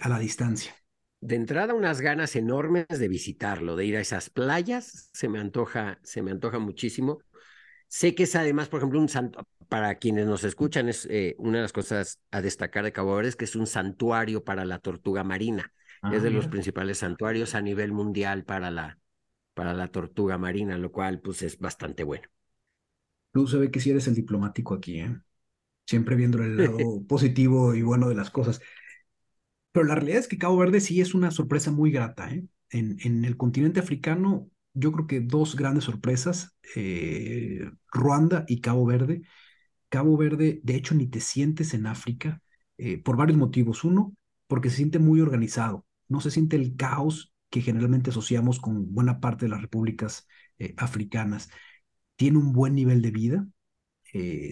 a 0.00 0.08
la 0.08 0.18
distancia? 0.18 0.74
De 1.20 1.34
entrada, 1.34 1.74
unas 1.74 2.00
ganas 2.00 2.36
enormes 2.36 2.86
de 2.88 3.08
visitarlo, 3.08 3.74
de 3.74 3.86
ir 3.86 3.96
a 3.96 4.00
esas 4.00 4.30
playas, 4.30 5.10
se 5.12 5.28
me 5.28 5.38
antoja, 5.38 5.98
se 6.02 6.22
me 6.22 6.30
antoja 6.30 6.58
muchísimo. 6.58 7.18
Sé 7.88 8.14
que 8.14 8.24
es 8.24 8.36
además, 8.36 8.68
por 8.68 8.78
ejemplo, 8.78 9.00
un 9.00 9.08
santo, 9.08 9.46
para 9.68 9.96
quienes 9.96 10.26
nos 10.26 10.44
escuchan, 10.44 10.88
es 10.88 11.06
eh, 11.10 11.34
una 11.38 11.58
de 11.58 11.62
las 11.62 11.72
cosas 11.72 12.20
a 12.30 12.40
destacar 12.42 12.84
de 12.84 12.92
Cabo 12.92 13.16
Verde 13.16 13.30
es 13.30 13.36
que 13.36 13.44
es 13.44 13.56
un 13.56 13.66
santuario 13.66 14.44
para 14.44 14.64
la 14.64 14.78
tortuga 14.78 15.24
marina. 15.24 15.72
es 16.12 16.22
de 16.22 16.28
ah, 16.28 16.32
los 16.32 16.46
principales 16.46 16.98
santuarios 16.98 17.54
a 17.54 17.62
nivel 17.62 17.92
mundial 17.92 18.44
para 18.44 18.70
la, 18.70 18.98
para 19.54 19.74
la 19.74 19.88
tortuga 19.88 20.38
marina, 20.38 20.78
lo 20.78 20.92
cual 20.92 21.20
pues 21.20 21.42
es 21.42 21.58
bastante 21.58 22.04
bueno. 22.04 22.28
Tú 23.32 23.46
se 23.46 23.58
ve 23.58 23.70
que 23.70 23.80
sí 23.80 23.90
eres 23.90 24.06
el 24.06 24.14
diplomático 24.14 24.74
aquí, 24.74 25.00
¿eh? 25.00 25.16
Siempre 25.86 26.16
viendo 26.16 26.42
el 26.42 26.56
lado 26.56 26.78
positivo 27.08 27.74
y 27.74 27.82
bueno 27.82 28.08
de 28.08 28.14
las 28.14 28.30
cosas. 28.30 28.60
Pero 29.76 29.88
la 29.88 29.94
realidad 29.94 30.20
es 30.20 30.28
que 30.28 30.38
Cabo 30.38 30.56
Verde 30.56 30.80
sí 30.80 31.02
es 31.02 31.12
una 31.12 31.30
sorpresa 31.30 31.70
muy 31.70 31.90
grata, 31.90 32.30
¿eh? 32.30 32.46
En, 32.70 33.26
el 33.26 33.36
continente 33.36 33.78
africano 33.78 34.48
yo 34.72 34.90
creo 34.90 35.06
que 35.06 35.20
dos 35.20 35.54
grandes 35.54 35.84
sorpresas, 35.84 36.56
eh, 36.74 37.70
Ruanda 37.92 38.46
y 38.48 38.62
Cabo 38.62 38.86
Verde. 38.86 39.20
Cabo 39.90 40.16
Verde, 40.16 40.60
de 40.62 40.76
hecho, 40.76 40.94
ni 40.94 41.08
te 41.08 41.20
sientes 41.20 41.74
en 41.74 41.86
África 41.86 42.40
eh, 42.78 42.96
por 43.02 43.18
varios 43.18 43.36
motivos. 43.36 43.84
Uno, 43.84 44.16
porque 44.46 44.70
se 44.70 44.76
siente 44.76 44.98
muy 44.98 45.20
organizado, 45.20 45.84
no 46.08 46.22
se 46.22 46.30
siente 46.30 46.56
el 46.56 46.74
caos 46.76 47.34
que 47.50 47.60
generalmente 47.60 48.08
asociamos 48.08 48.58
con 48.58 48.94
buena 48.94 49.20
parte 49.20 49.44
de 49.44 49.50
las 49.50 49.60
repúblicas 49.60 50.26
africanas. 50.78 51.50
Tiene 52.16 52.38
un 52.38 52.54
buen 52.54 52.74
nivel 52.74 53.02
de 53.02 53.10
vida. 53.10 53.46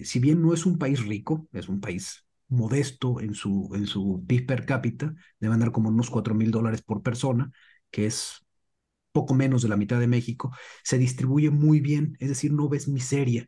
Si 0.03 0.19
bien 0.19 0.43
no 0.43 0.53
es 0.53 0.67
un 0.67 0.77
país 0.77 1.03
rico, 1.03 1.47
es 1.51 1.67
un 1.67 1.81
país 1.81 2.24
modesto 2.47 3.21
en 3.21 3.33
su, 3.35 3.71
en 3.73 3.87
su 3.87 4.23
PIB 4.27 4.45
per 4.47 4.65
cápita, 4.65 5.13
debe 5.39 5.53
andar 5.53 5.71
como 5.71 5.89
unos 5.89 6.09
4 6.09 6.35
mil 6.35 6.51
dólares 6.51 6.81
por 6.81 7.01
persona, 7.03 7.51
que 7.91 8.05
es 8.05 8.45
poco 9.11 9.33
menos 9.33 9.61
de 9.61 9.69
la 9.69 9.77
mitad 9.77 9.99
de 9.99 10.07
México, 10.07 10.51
se 10.83 10.97
distribuye 10.97 11.49
muy 11.49 11.79
bien, 11.79 12.17
es 12.19 12.29
decir, 12.29 12.51
no 12.53 12.69
ves 12.69 12.87
miseria. 12.87 13.47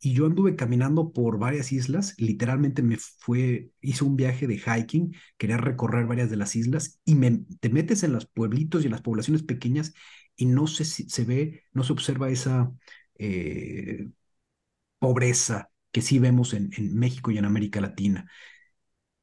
Y 0.00 0.14
yo 0.14 0.26
anduve 0.26 0.54
caminando 0.54 1.12
por 1.12 1.38
varias 1.40 1.72
islas, 1.72 2.14
literalmente 2.18 2.82
me 2.82 2.98
fue, 2.98 3.70
hice 3.80 4.04
un 4.04 4.14
viaje 4.16 4.46
de 4.46 4.58
hiking, 4.58 5.14
quería 5.36 5.56
recorrer 5.56 6.06
varias 6.06 6.30
de 6.30 6.36
las 6.36 6.54
islas 6.54 7.00
y 7.04 7.16
me, 7.16 7.40
te 7.60 7.68
metes 7.68 8.04
en 8.04 8.12
los 8.12 8.26
pueblitos 8.26 8.82
y 8.82 8.86
en 8.86 8.92
las 8.92 9.02
poblaciones 9.02 9.42
pequeñas 9.42 9.92
y 10.36 10.46
no 10.46 10.68
se, 10.68 10.84
se 10.84 11.24
ve, 11.24 11.64
no 11.72 11.82
se 11.82 11.92
observa 11.92 12.30
esa 12.30 12.70
eh, 13.18 14.08
pobreza 14.98 15.70
que 15.92 16.02
sí 16.02 16.18
vemos 16.18 16.54
en, 16.54 16.70
en 16.76 16.96
México 16.96 17.30
y 17.30 17.38
en 17.38 17.44
América 17.44 17.80
Latina. 17.80 18.30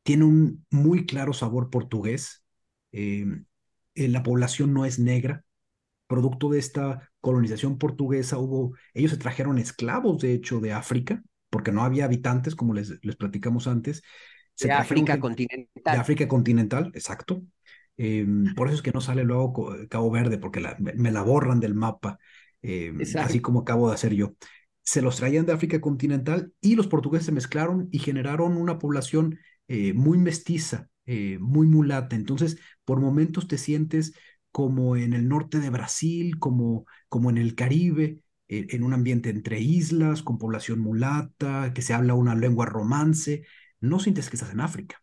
Tiene 0.03 0.25
un 0.25 0.65
muy 0.69 1.05
claro 1.05 1.34
sabor 1.34 1.69
portugués. 1.69 2.43
Eh, 2.91 3.25
eh, 3.95 4.07
la 4.07 4.24
población 4.24 4.74
no 4.74 4.86
es 4.86 5.00
negra, 5.00 5.43
producto 6.07 6.50
de 6.50 6.60
esta 6.60 7.10
colonización 7.22 7.77
portuguesa, 7.77 8.38
hubo, 8.38 8.75
ellos 8.93 9.12
se 9.12 9.17
trajeron 9.17 9.57
esclavos, 9.57 10.22
de 10.22 10.34
hecho, 10.34 10.60
de 10.60 10.74
África, 10.74 11.24
porque 11.50 11.72
no 11.72 11.84
había 11.84 12.05
habitantes, 12.05 12.55
como 12.55 12.74
les, 12.74 13.00
les 13.01 13.15
platicamos 13.15 13.67
antes. 13.67 14.03
de 14.60 14.72
África 14.72 15.19
continental. 15.19 15.93
De 15.95 16.00
África 16.00 16.27
continental, 16.27 16.91
exacto. 16.93 17.41
Em, 17.98 18.53
por 18.55 18.67
eso 18.67 18.75
es 18.75 18.81
que 18.81 18.91
no 18.91 19.01
sale 19.01 19.24
luego 19.24 19.74
Cabo 19.89 20.12
Verde, 20.12 20.38
porque 20.38 20.62
me 20.79 21.12
la 21.12 21.22
borran 21.24 21.60
del 21.60 21.74
mapa, 21.74 22.19
em, 22.62 23.00
así 23.19 23.39
como 23.39 23.62
acabo 23.62 23.89
de 23.89 23.95
hacer 23.95 24.13
yo. 24.13 24.34
Se 24.85 25.01
los 25.01 25.17
traían 25.17 25.45
de 25.45 25.53
África 25.53 25.81
continental 25.81 26.53
y 26.61 26.75
los 26.75 26.87
portugueses 26.87 27.25
se 27.25 27.31
mezclaron 27.33 27.89
y 27.91 27.99
generaron 27.99 28.57
una 28.57 28.79
población 28.79 29.39
eh, 29.67 29.93
muy 29.93 30.17
mestiza, 30.17 30.89
eh, 31.05 31.37
muy 31.41 31.67
mulata. 31.67 32.15
Entonces, 32.15 32.57
por 32.85 33.01
momentos 33.01 33.47
te 33.47 33.57
sientes 33.57 34.13
como 34.51 34.95
en 34.95 35.13
el 35.13 35.27
norte 35.27 35.59
de 35.59 35.69
Brasil, 35.69 36.39
como, 36.39 36.85
como 37.09 37.29
en 37.29 37.37
el 37.37 37.55
Caribe, 37.55 38.21
en 38.47 38.83
un 38.83 38.93
ambiente 38.93 39.29
entre 39.31 39.59
islas, 39.59 40.21
con 40.21 40.37
población 40.37 40.79
mulata, 40.79 41.73
que 41.73 41.81
se 41.81 41.93
habla 41.93 42.13
una 42.13 42.35
lengua 42.35 42.65
romance, 42.67 43.43
no 43.81 43.99
sientes 43.99 44.29
que 44.29 44.35
estás 44.35 44.51
en 44.51 44.61
África. 44.61 45.01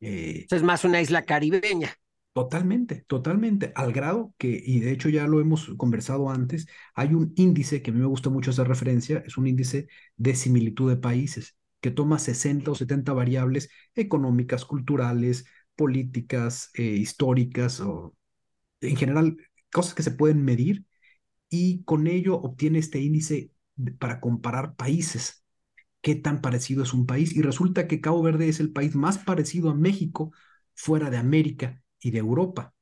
Eh, 0.00 0.46
es 0.50 0.62
más 0.62 0.84
una 0.84 1.00
isla 1.00 1.22
caribeña. 1.22 1.96
Totalmente, 2.34 3.04
totalmente, 3.06 3.70
al 3.76 3.92
grado 3.92 4.34
que, 4.38 4.60
y 4.66 4.80
de 4.80 4.90
hecho 4.90 5.08
ya 5.08 5.28
lo 5.28 5.40
hemos 5.40 5.72
conversado 5.76 6.30
antes, 6.30 6.66
hay 6.96 7.14
un 7.14 7.32
índice 7.36 7.80
que 7.80 7.92
a 7.92 7.94
mí 7.94 8.00
me 8.00 8.06
gusta 8.06 8.28
mucho 8.28 8.50
esa 8.50 8.64
referencia, 8.64 9.22
es 9.24 9.38
un 9.38 9.46
índice 9.46 9.86
de 10.16 10.34
similitud 10.34 10.90
de 10.90 10.96
países, 10.96 11.56
que 11.80 11.92
toma 11.92 12.18
60 12.18 12.72
o 12.72 12.74
70 12.74 13.12
variables 13.12 13.70
económicas, 13.94 14.64
culturales, 14.64 15.44
políticas, 15.76 16.70
eh, 16.74 16.82
históricas 16.82 17.78
o 17.80 18.16
en 18.80 18.96
general, 18.96 19.36
cosas 19.72 19.94
que 19.94 20.02
se 20.02 20.12
pueden 20.12 20.44
medir 20.44 20.84
y 21.50 21.84
con 21.84 22.06
ello 22.08 22.36
obtiene 22.40 22.80
este 22.80 23.00
índice 23.00 23.52
para 23.98 24.20
comparar 24.20 24.76
países. 24.76 25.44
¿Qué 26.02 26.16
tan 26.16 26.42
parecido 26.42 26.82
es 26.84 26.94
un 26.94 27.06
país? 27.06 27.36
Y 27.36 27.42
resulta 27.42 27.88
que 27.88 28.00
Cabo 28.02 28.22
Verde 28.22 28.48
es 28.48 28.60
el 28.60 28.72
país 28.72 28.96
más 28.96 29.18
parecido 29.18 29.70
a 29.70 29.74
México 29.76 30.32
fuera 30.74 31.10
de 31.10 31.18
América 31.18 31.83
y 32.04 32.10
de 32.10 32.18
Europa. 32.18 32.74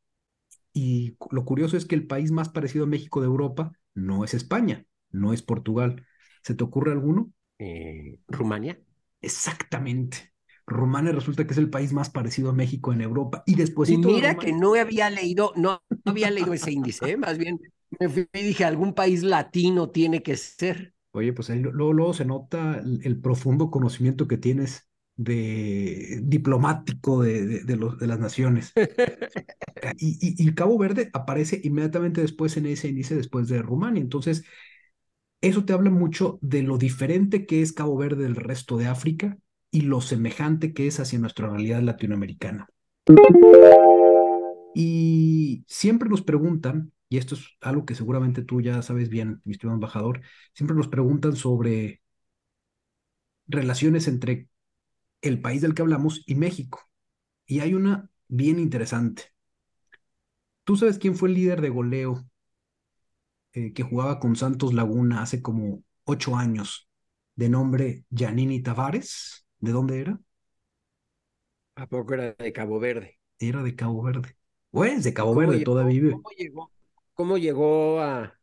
Y 0.72 1.16
lo 1.30 1.44
curioso 1.44 1.76
es 1.76 1.86
que 1.86 1.94
el 1.94 2.06
país 2.06 2.32
más 2.32 2.48
parecido 2.48 2.84
a 2.84 2.88
México 2.88 3.20
de 3.20 3.26
Europa 3.26 3.72
no 3.94 4.24
es 4.24 4.34
España, 4.34 4.84
no 5.10 5.32
es 5.32 5.42
Portugal. 5.42 6.04
¿Se 6.42 6.54
te 6.54 6.64
ocurre 6.64 6.92
alguno? 6.92 7.32
Eh, 7.58 8.18
Rumania. 8.26 8.80
Exactamente. 9.20 10.32
Rumania 10.66 11.12
resulta 11.12 11.46
que 11.46 11.52
es 11.52 11.58
el 11.58 11.70
país 11.70 11.92
más 11.92 12.10
parecido 12.10 12.50
a 12.50 12.54
México 12.54 12.92
en 12.92 13.00
Europa. 13.00 13.44
Y 13.46 13.54
después. 13.54 13.90
Mira 13.90 14.34
que 14.36 14.52
no 14.52 14.74
había 14.74 15.08
leído, 15.08 15.52
no, 15.54 15.82
había 16.04 16.30
leído 16.30 16.52
ese 16.52 16.72
índice, 16.72 17.12
¿eh? 17.12 17.16
más 17.16 17.38
bien 17.38 17.60
me 18.00 18.42
dije, 18.42 18.64
algún 18.64 18.94
país 18.94 19.22
latino 19.22 19.90
tiene 19.90 20.22
que 20.22 20.36
ser. 20.36 20.94
Oye, 21.12 21.32
pues 21.32 21.50
ahí 21.50 21.60
luego, 21.60 21.92
luego 21.92 22.14
se 22.14 22.24
nota 22.24 22.82
el, 22.82 23.20
profundo 23.20 23.70
conocimiento 23.70 24.26
que 24.26 24.38
tienes 24.38 24.90
de 25.24 26.20
diplomático 26.22 27.22
de, 27.22 27.64
de, 27.64 27.76
los, 27.76 27.98
de 27.98 28.06
las 28.06 28.18
naciones. 28.18 28.72
y, 29.98 30.18
y, 30.20 30.54
Cabo 30.54 30.78
Verde 30.78 31.10
aparece 31.12 31.60
inmediatamente 31.64 32.20
después 32.20 32.56
en 32.56 32.66
ese 32.66 32.88
índice, 32.88 33.14
después 33.14 33.48
de 33.48 33.62
Rumania. 33.62 34.00
Entonces, 34.00 34.44
eso 35.40 35.64
te 35.64 35.72
habla 35.72 35.90
mucho 35.90 36.38
de 36.40 36.62
lo 36.62 36.78
diferente 36.78 37.46
que 37.46 37.62
es 37.62 37.72
Cabo 37.72 37.96
Verde 37.96 38.24
del 38.24 38.36
resto 38.36 38.76
de 38.76 38.86
África 38.86 39.38
y 39.70 39.82
lo 39.82 40.00
semejante 40.00 40.72
que 40.72 40.86
es 40.86 41.00
hacia 41.00 41.18
nuestra 41.18 41.48
realidad 41.48 41.82
latinoamericana. 41.82 42.68
Y 44.74 45.64
siempre 45.66 46.08
nos 46.08 46.22
preguntan, 46.22 46.92
y 47.08 47.18
esto 47.18 47.34
es 47.34 47.46
algo 47.60 47.84
que 47.84 47.94
seguramente 47.94 48.42
tú 48.42 48.60
ya 48.60 48.82
sabes 48.82 49.08
bien, 49.08 49.40
mi 49.44 49.52
estimado 49.52 49.76
embajador, 49.76 50.20
siempre 50.54 50.76
nos 50.76 50.88
preguntan 50.88 51.36
sobre 51.36 52.02
relaciones 53.46 54.08
entre 54.08 54.48
el 55.22 55.40
país 55.40 55.62
del 55.62 55.74
que 55.74 55.82
hablamos 55.82 56.22
y 56.26 56.34
México. 56.34 56.80
Y 57.46 57.60
hay 57.60 57.74
una 57.74 58.10
bien 58.28 58.58
interesante. 58.58 59.24
¿Tú 60.64 60.76
sabes 60.76 60.98
quién 60.98 61.14
fue 61.16 61.28
el 61.28 61.34
líder 61.36 61.60
de 61.60 61.70
goleo 61.70 62.24
eh, 63.52 63.72
que 63.72 63.82
jugaba 63.82 64.18
con 64.18 64.36
Santos 64.36 64.74
Laguna 64.74 65.22
hace 65.22 65.42
como 65.42 65.84
ocho 66.04 66.36
años, 66.36 66.88
de 67.36 67.48
nombre 67.48 68.04
Giannini 68.10 68.62
Tavares? 68.62 69.46
¿De 69.58 69.72
dónde 69.72 70.00
era? 70.00 70.20
¿A 71.74 71.86
poco 71.86 72.14
era 72.14 72.32
de 72.32 72.52
Cabo 72.52 72.78
Verde? 72.80 73.18
Era 73.38 73.62
de 73.62 73.74
Cabo 73.74 74.02
Verde. 74.02 74.36
Pues 74.70 75.04
de 75.04 75.14
Cabo 75.14 75.34
Verde, 75.34 75.60
todavía 75.60 76.00
vive. 76.00 76.12
¿Cómo 76.12 76.30
llegó, 76.36 76.72
cómo 77.14 77.38
llegó 77.38 78.00
a, 78.00 78.38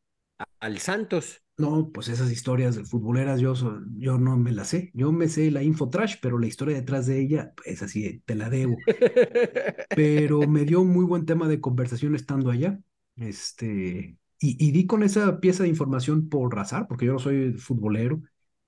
al 0.60 0.80
Santos? 0.80 1.42
No, 1.60 1.92
pues 1.92 2.08
esas 2.08 2.32
historias 2.32 2.76
de 2.78 2.86
futboleras 2.86 3.42
yo, 3.42 3.54
yo 3.98 4.18
no 4.18 4.38
me 4.38 4.52
las 4.54 4.70
sé. 4.70 4.92
Yo 4.94 5.12
me 5.12 5.28
sé 5.28 5.52
la 5.52 5.62
Infotrash, 5.62 6.16
pero 6.22 6.40
la 6.40 6.48
historia 6.48 6.76
detrás 6.78 7.06
de 7.06 7.20
ella, 7.20 7.54
pues 7.58 7.82
así 7.82 8.22
te 8.26 8.36
la 8.36 8.50
debo. 8.50 8.78
pero 9.94 10.48
me 10.48 10.64
dio 10.66 10.84
muy 10.86 11.04
buen 11.06 11.26
tema 11.26 11.48
de 11.50 11.60
conversación 11.60 12.16
estando 12.16 12.50
allá. 12.50 12.80
Este, 13.18 14.18
y, 14.40 14.68
y 14.68 14.72
di 14.72 14.88
con 14.88 15.04
esa 15.04 15.40
pieza 15.42 15.64
de 15.64 15.70
información 15.70 16.30
por 16.30 16.56
razar, 16.56 16.88
porque 16.88 17.06
yo 17.06 17.14
no 17.14 17.20
soy 17.20 17.54
futbolero, 17.54 18.22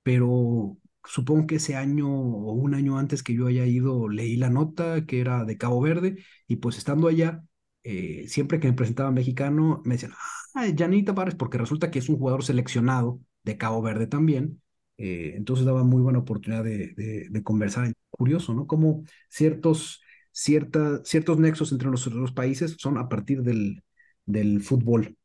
pero 0.03 0.77
supongo 1.05 1.47
que 1.47 1.55
ese 1.55 1.75
año 1.77 2.09
o 2.09 2.51
un 2.53 2.73
año 2.75 2.97
antes 2.97 3.23
que 3.23 3.33
yo 3.33 3.47
haya 3.47 3.65
ido, 3.65 4.09
leí 4.09 4.35
la 4.35 4.49
nota 4.49 5.05
que 5.05 5.21
era 5.21 5.45
de 5.45 5.57
Cabo 5.57 5.79
Verde 5.81 6.17
y 6.47 6.57
pues 6.57 6.77
estando 6.77 7.07
allá, 7.07 7.43
eh, 7.83 8.25
siempre 8.27 8.59
que 8.59 8.67
me 8.67 8.73
presentaba 8.73 9.11
mexicano, 9.11 9.81
me 9.85 9.95
decían, 9.95 10.13
ah, 10.55 10.67
Janita 10.77 11.15
Pares, 11.15 11.35
porque 11.35 11.57
resulta 11.57 11.91
que 11.91 11.99
es 11.99 12.09
un 12.09 12.17
jugador 12.17 12.43
seleccionado 12.43 13.19
de 13.43 13.57
Cabo 13.57 13.81
Verde 13.81 14.07
también. 14.07 14.61
Eh, 14.97 15.33
entonces 15.35 15.65
daba 15.65 15.83
muy 15.83 16.01
buena 16.01 16.19
oportunidad 16.19 16.63
de, 16.63 16.93
de, 17.29 17.43
conversar. 17.43 17.91
Curioso, 18.09 18.53
¿no? 18.53 18.67
Como 18.67 19.03
ciertos, 19.29 20.01
cierta, 20.31 21.03
ciertos 21.03 21.39
nexos 21.39 21.71
entre 21.71 21.89
los 21.89 22.05
dos 22.05 22.33
países 22.33 22.75
son 22.77 22.97
a 22.97 23.09
partir 23.09 23.41
del, 23.41 23.81
del 24.25 24.61
fútbol. 24.61 25.17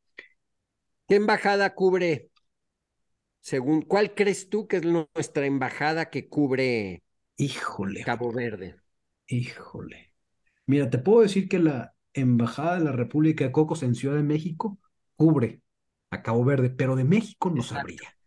¿Qué 1.07 1.15
embajada 1.15 1.73
cubre 1.75 2.31
según, 3.47 3.81
¿cuál 3.83 4.13
crees 4.13 4.49
tú 4.49 4.67
que 4.67 4.75
es 4.75 4.83
nuestra 4.83 5.45
embajada 5.45 6.09
que 6.09 6.27
cubre 6.27 7.01
Híjole. 7.37 8.03
Cabo 8.03 8.29
Verde? 8.33 8.75
Híjole. 9.27 10.11
Mira, 10.65 10.89
te 10.89 10.97
puedo 10.97 11.21
decir 11.21 11.47
que 11.47 11.59
la 11.59 11.95
embajada 12.17 12.77
de 12.77 12.83
la 12.85 12.91
República 12.91 13.45
de 13.45 13.51
Cocos 13.51 13.83
en 13.83 13.95
Ciudad 13.95 14.15
de 14.15 14.23
México 14.23 14.79
cubre 15.15 15.61
a 16.09 16.21
Cabo 16.21 16.43
Verde, 16.45 16.69
pero 16.69 16.95
de 16.95 17.03
México 17.03 17.49
no 17.49 17.63
sabría. 17.63 18.17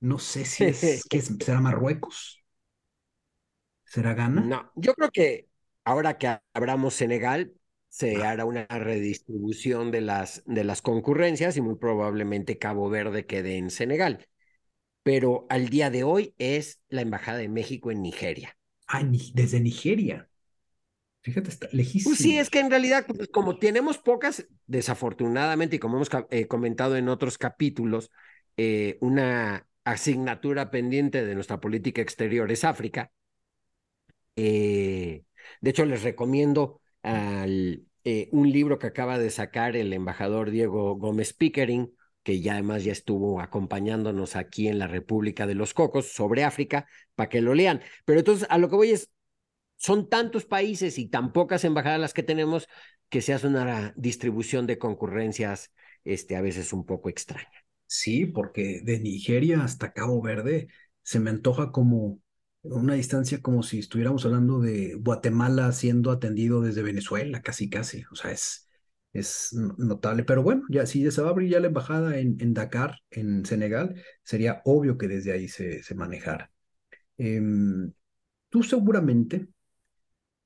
No 0.00 0.18
sé 0.18 0.44
si 0.44 0.64
es, 0.64 1.04
que 1.10 1.20
será 1.20 1.60
Marruecos. 1.60 2.42
¿Será 3.84 4.14
Ghana? 4.14 4.40
No, 4.42 4.72
yo 4.74 4.94
creo 4.94 5.10
que 5.10 5.48
ahora 5.84 6.18
que 6.18 6.38
abramos 6.52 6.94
Senegal, 6.94 7.52
se 7.88 8.22
ah. 8.22 8.30
hará 8.30 8.44
una 8.44 8.66
redistribución 8.66 9.90
de 9.90 10.00
las, 10.00 10.42
de 10.46 10.64
las 10.64 10.82
concurrencias 10.82 11.56
y 11.56 11.60
muy 11.60 11.76
probablemente 11.76 12.58
Cabo 12.58 12.90
Verde 12.90 13.26
quede 13.26 13.56
en 13.56 13.70
Senegal 13.70 14.26
pero 15.04 15.46
al 15.50 15.68
día 15.68 15.90
de 15.90 16.02
hoy 16.02 16.34
es 16.38 16.80
la 16.88 17.02
Embajada 17.02 17.38
de 17.38 17.48
México 17.48 17.92
en 17.92 18.02
Nigeria. 18.02 18.56
Ah, 18.88 19.04
desde 19.04 19.60
Nigeria. 19.60 20.28
Fíjate, 21.24 21.48
está 21.48 21.68
lejísimo. 21.72 22.10
Pues 22.10 22.18
sí, 22.18 22.36
es 22.36 22.50
que 22.50 22.60
en 22.60 22.68
realidad, 22.68 23.06
pues, 23.06 23.28
como 23.28 23.58
tenemos 23.58 23.96
pocas, 23.96 24.46
desafortunadamente, 24.66 25.76
y 25.76 25.78
como 25.78 25.96
hemos 25.96 26.10
eh, 26.30 26.46
comentado 26.46 26.98
en 26.98 27.08
otros 27.08 27.38
capítulos, 27.38 28.10
eh, 28.58 28.98
una 29.00 29.66
asignatura 29.84 30.70
pendiente 30.70 31.24
de 31.24 31.34
nuestra 31.34 31.60
política 31.60 32.02
exterior 32.02 32.52
es 32.52 32.62
África. 32.64 33.10
Eh, 34.36 35.24
de 35.62 35.70
hecho, 35.70 35.86
les 35.86 36.02
recomiendo 36.02 36.82
al, 37.02 37.86
un 38.30 38.52
libro 38.52 38.78
que 38.78 38.88
acaba 38.88 39.18
de 39.18 39.30
sacar 39.30 39.76
el 39.76 39.94
embajador 39.94 40.50
Diego 40.50 40.94
Gómez 40.96 41.32
Pickering, 41.32 41.90
que 42.22 42.42
ya 42.42 42.52
además 42.52 42.84
ya 42.84 42.92
estuvo 42.92 43.40
acompañándonos 43.40 44.36
aquí 44.36 44.68
en 44.68 44.78
la 44.78 44.88
República 44.88 45.46
de 45.46 45.54
los 45.54 45.72
Cocos 45.72 46.12
sobre 46.12 46.44
África, 46.44 46.86
para 47.14 47.30
que 47.30 47.40
lo 47.40 47.54
lean. 47.54 47.80
Pero 48.04 48.18
entonces, 48.18 48.46
a 48.50 48.58
lo 48.58 48.68
que 48.68 48.76
voy 48.76 48.90
es, 48.90 49.10
son 49.76 50.08
tantos 50.08 50.44
países 50.44 50.98
y 50.98 51.08
tan 51.08 51.32
pocas 51.32 51.64
embajadas 51.64 52.00
las 52.00 52.14
que 52.14 52.22
tenemos 52.22 52.68
que 53.08 53.20
se 53.20 53.32
hace 53.32 53.46
una 53.46 53.92
distribución 53.96 54.66
de 54.66 54.78
concurrencias 54.78 55.72
este, 56.04 56.36
a 56.36 56.40
veces 56.40 56.72
un 56.72 56.84
poco 56.84 57.08
extraña. 57.08 57.64
Sí, 57.86 58.26
porque 58.26 58.80
de 58.82 58.98
Nigeria 59.00 59.62
hasta 59.62 59.92
Cabo 59.92 60.20
Verde 60.20 60.68
se 61.02 61.20
me 61.20 61.30
antoja 61.30 61.70
como 61.70 62.20
una 62.62 62.94
distancia 62.94 63.40
como 63.40 63.62
si 63.62 63.78
estuviéramos 63.78 64.24
hablando 64.24 64.58
de 64.58 64.94
Guatemala 64.94 65.70
siendo 65.72 66.10
atendido 66.10 66.62
desde 66.62 66.82
Venezuela, 66.82 67.42
casi, 67.42 67.68
casi. 67.68 68.04
O 68.10 68.16
sea, 68.16 68.32
es, 68.32 68.68
es 69.12 69.52
notable. 69.52 70.24
Pero 70.24 70.42
bueno, 70.42 70.62
ya 70.70 70.86
si 70.86 71.08
se 71.10 71.22
va 71.22 71.28
a 71.28 71.30
abrir 71.30 71.50
ya 71.50 71.60
la 71.60 71.68
embajada 71.68 72.18
en, 72.18 72.54
Dakar, 72.54 73.00
en 73.10 73.44
Senegal, 73.44 73.94
sería 74.22 74.62
obvio 74.64 74.96
que 74.98 75.08
desde 75.08 75.32
ahí 75.32 75.48
se, 75.48 75.82
se 75.82 75.94
manejara. 75.94 76.50
Em, 77.18 77.92
tú 78.48 78.62
seguramente 78.62 79.48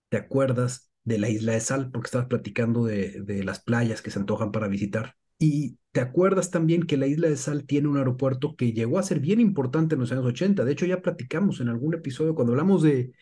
te 0.09 0.17
acuerdas 0.17 0.91
de 1.05 1.19
la 1.19 1.29
isla 1.31 1.53
de 1.53 1.61
Sal, 1.61 1.91
porque 1.91 2.07
estabas 2.07 2.29
platicando 2.29 2.85
de, 2.85 3.23
de 3.23 3.45
las 3.45 3.61
playas 3.61 4.03
que 4.03 4.11
se 4.11 4.19
antojan 4.19 4.53
para 4.53 4.69
visitar. 4.69 5.15
Y 5.39 5.79
te 5.93 6.01
acuerdas 6.01 6.51
también 6.51 6.83
que 6.85 6.97
la 6.97 7.07
isla 7.07 7.29
de 7.29 7.37
Sal 7.37 7.65
tiene 7.65 7.89
un 7.89 7.97
aeropuerto 7.97 8.57
que 8.57 8.73
llegó 8.73 8.99
a 8.99 9.03
ser 9.03 9.21
bien 9.21 9.41
importante 9.41 9.95
en 9.95 10.01
los 10.01 10.13
años 10.13 10.27
80. 10.27 10.65
De 10.65 10.73
hecho, 10.73 10.87
ya 10.87 11.01
platicamos 11.03 11.61
en 11.61 11.69
algún 11.69 11.95
episodio 11.95 12.35
cuando 12.35 12.53
hablamos 12.53 12.83
de, 12.83 13.13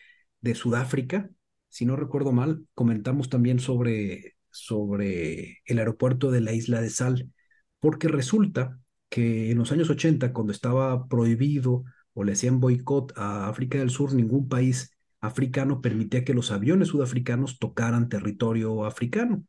de 0.41 0.55
Sudáfrica, 0.55 1.29
si 1.69 1.85
no 1.85 1.95
recuerdo 1.95 2.31
mal, 2.31 2.65
comentamos 2.73 3.29
también 3.29 3.59
sobre, 3.59 4.35
sobre 4.51 5.59
el 5.65 5.79
aeropuerto 5.79 6.31
de 6.31 6.41
la 6.41 6.53
isla 6.53 6.81
de 6.81 6.89
Sal, 6.89 7.31
porque 7.79 8.07
resulta 8.07 8.79
que 9.09 9.51
en 9.51 9.57
los 9.57 9.71
años 9.71 9.89
80, 9.89 10.33
cuando 10.33 10.51
estaba 10.51 11.07
prohibido 11.07 11.83
o 12.13 12.23
le 12.23 12.33
hacían 12.33 12.59
boicot 12.59 13.13
a 13.15 13.47
África 13.47 13.77
del 13.77 13.89
Sur, 13.89 14.13
ningún 14.13 14.47
país 14.49 14.96
africano 15.27 15.81
permitía 15.81 16.23
que 16.23 16.33
los 16.33 16.51
aviones 16.51 16.89
sudafricanos 16.89 17.59
tocaran 17.59 18.09
territorio 18.09 18.85
africano. 18.85 19.43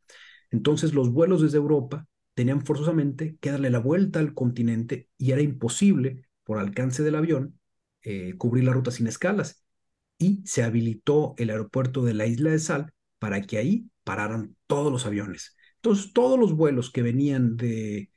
Entonces 0.51 0.93
los 0.93 1.11
vuelos 1.11 1.41
desde 1.41 1.57
Europa 1.57 2.07
tenían 2.33 2.65
forzosamente 2.65 3.37
que 3.41 3.51
darle 3.51 3.69
la 3.69 3.79
vuelta 3.79 4.19
al 4.19 4.33
continente 4.33 5.09
y 5.17 5.31
era 5.31 5.41
imposible, 5.41 6.23
por 6.43 6.57
alcance 6.57 7.03
del 7.03 7.15
avión, 7.15 7.59
eh, 8.01 8.35
cubrir 8.37 8.63
la 8.63 8.73
ruta 8.73 8.91
sin 8.91 9.07
escalas. 9.07 9.63
Y 10.17 10.41
se 10.45 10.63
habilitó 10.63 11.35
el 11.37 11.49
aeropuerto 11.49 12.03
de 12.03 12.13
la 12.13 12.25
isla 12.25 12.51
de 12.51 12.59
Sal 12.59 12.93
para 13.19 13.41
que 13.41 13.57
ahí 13.57 13.89
pararan 14.03 14.55
todos 14.67 14.91
los 14.91 15.05
aviones. 15.05 15.55
Entonces, 15.75 16.13
todos 16.13 16.39
los 16.39 16.53
vuelos 16.53 16.91
que 16.91 17.01
venían 17.01 17.55
de, 17.57 18.09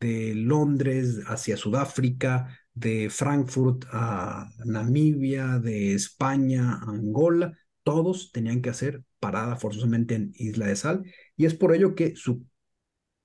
de 0.00 0.34
Londres 0.34 1.20
hacia 1.26 1.56
Sudáfrica, 1.56 2.58
de 2.78 3.10
Frankfurt 3.10 3.84
a 3.92 4.48
Namibia, 4.64 5.58
de 5.58 5.94
España 5.94 6.74
a 6.74 6.90
Angola, 6.90 7.58
todos 7.82 8.32
tenían 8.32 8.62
que 8.62 8.70
hacer 8.70 9.02
parada 9.18 9.56
forzosamente 9.56 10.14
en 10.14 10.32
Isla 10.34 10.66
de 10.66 10.76
Sal. 10.76 11.02
Y 11.36 11.46
es 11.46 11.54
por 11.54 11.74
ello 11.74 11.94
que 11.94 12.14
su 12.16 12.44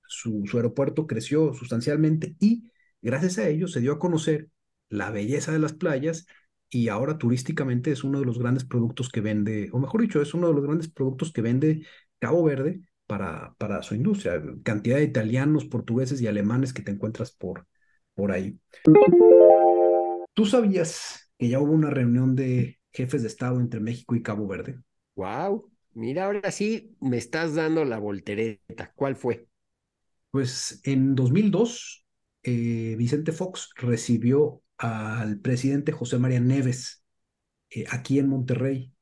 su, 0.06 0.44
aeropuerto 0.54 1.06
creció 1.06 1.52
sustancialmente 1.54 2.36
y 2.40 2.70
gracias 3.02 3.38
a 3.38 3.48
ello 3.48 3.68
se 3.68 3.80
dio 3.80 3.92
a 3.92 3.98
conocer 3.98 4.48
la 4.88 5.10
belleza 5.10 5.52
de 5.52 5.58
las 5.58 5.72
playas 5.72 6.26
y 6.70 6.88
ahora 6.88 7.18
turísticamente 7.18 7.90
es 7.92 8.04
uno 8.04 8.20
de 8.20 8.26
los 8.26 8.38
grandes 8.38 8.64
productos 8.64 9.08
que 9.08 9.20
vende, 9.20 9.68
o 9.72 9.78
mejor 9.78 10.02
dicho, 10.02 10.20
es 10.20 10.34
uno 10.34 10.48
de 10.48 10.54
los 10.54 10.64
grandes 10.64 10.88
productos 10.88 11.32
que 11.32 11.42
vende 11.42 11.86
Cabo 12.18 12.42
Verde 12.42 12.80
para, 13.06 13.54
para 13.58 13.82
su 13.82 13.94
industria. 13.94 14.42
Cantidad 14.64 14.96
de 14.96 15.04
italianos, 15.04 15.66
portugueses 15.66 16.20
y 16.20 16.26
alemanes 16.26 16.72
que 16.72 16.82
te 16.82 16.90
encuentras 16.90 17.30
por, 17.32 17.66
por 18.14 18.32
ahí. 18.32 18.58
¿Tú 20.34 20.46
sabías 20.46 21.30
que 21.38 21.48
ya 21.48 21.60
hubo 21.60 21.72
una 21.72 21.90
reunión 21.90 22.34
de 22.34 22.78
jefes 22.92 23.22
de 23.22 23.28
Estado 23.28 23.60
entre 23.60 23.80
México 23.80 24.14
y 24.14 24.22
Cabo 24.22 24.46
Verde? 24.46 24.80
Wow, 25.14 25.70
mira, 25.92 26.24
ahora 26.24 26.50
sí 26.50 26.96
me 27.00 27.16
estás 27.16 27.54
dando 27.54 27.84
la 27.84 27.98
voltereta. 27.98 28.92
¿Cuál 28.94 29.16
fue? 29.16 29.46
Pues 30.30 30.80
en 30.84 31.14
2002, 31.14 32.04
eh, 32.42 32.96
Vicente 32.98 33.30
Fox 33.30 33.70
recibió 33.76 34.62
al 34.76 35.38
presidente 35.38 35.92
José 35.92 36.18
María 36.18 36.40
Neves 36.40 37.04
eh, 37.70 37.84
aquí 37.90 38.18
en 38.18 38.28
Monterrey. 38.28 38.92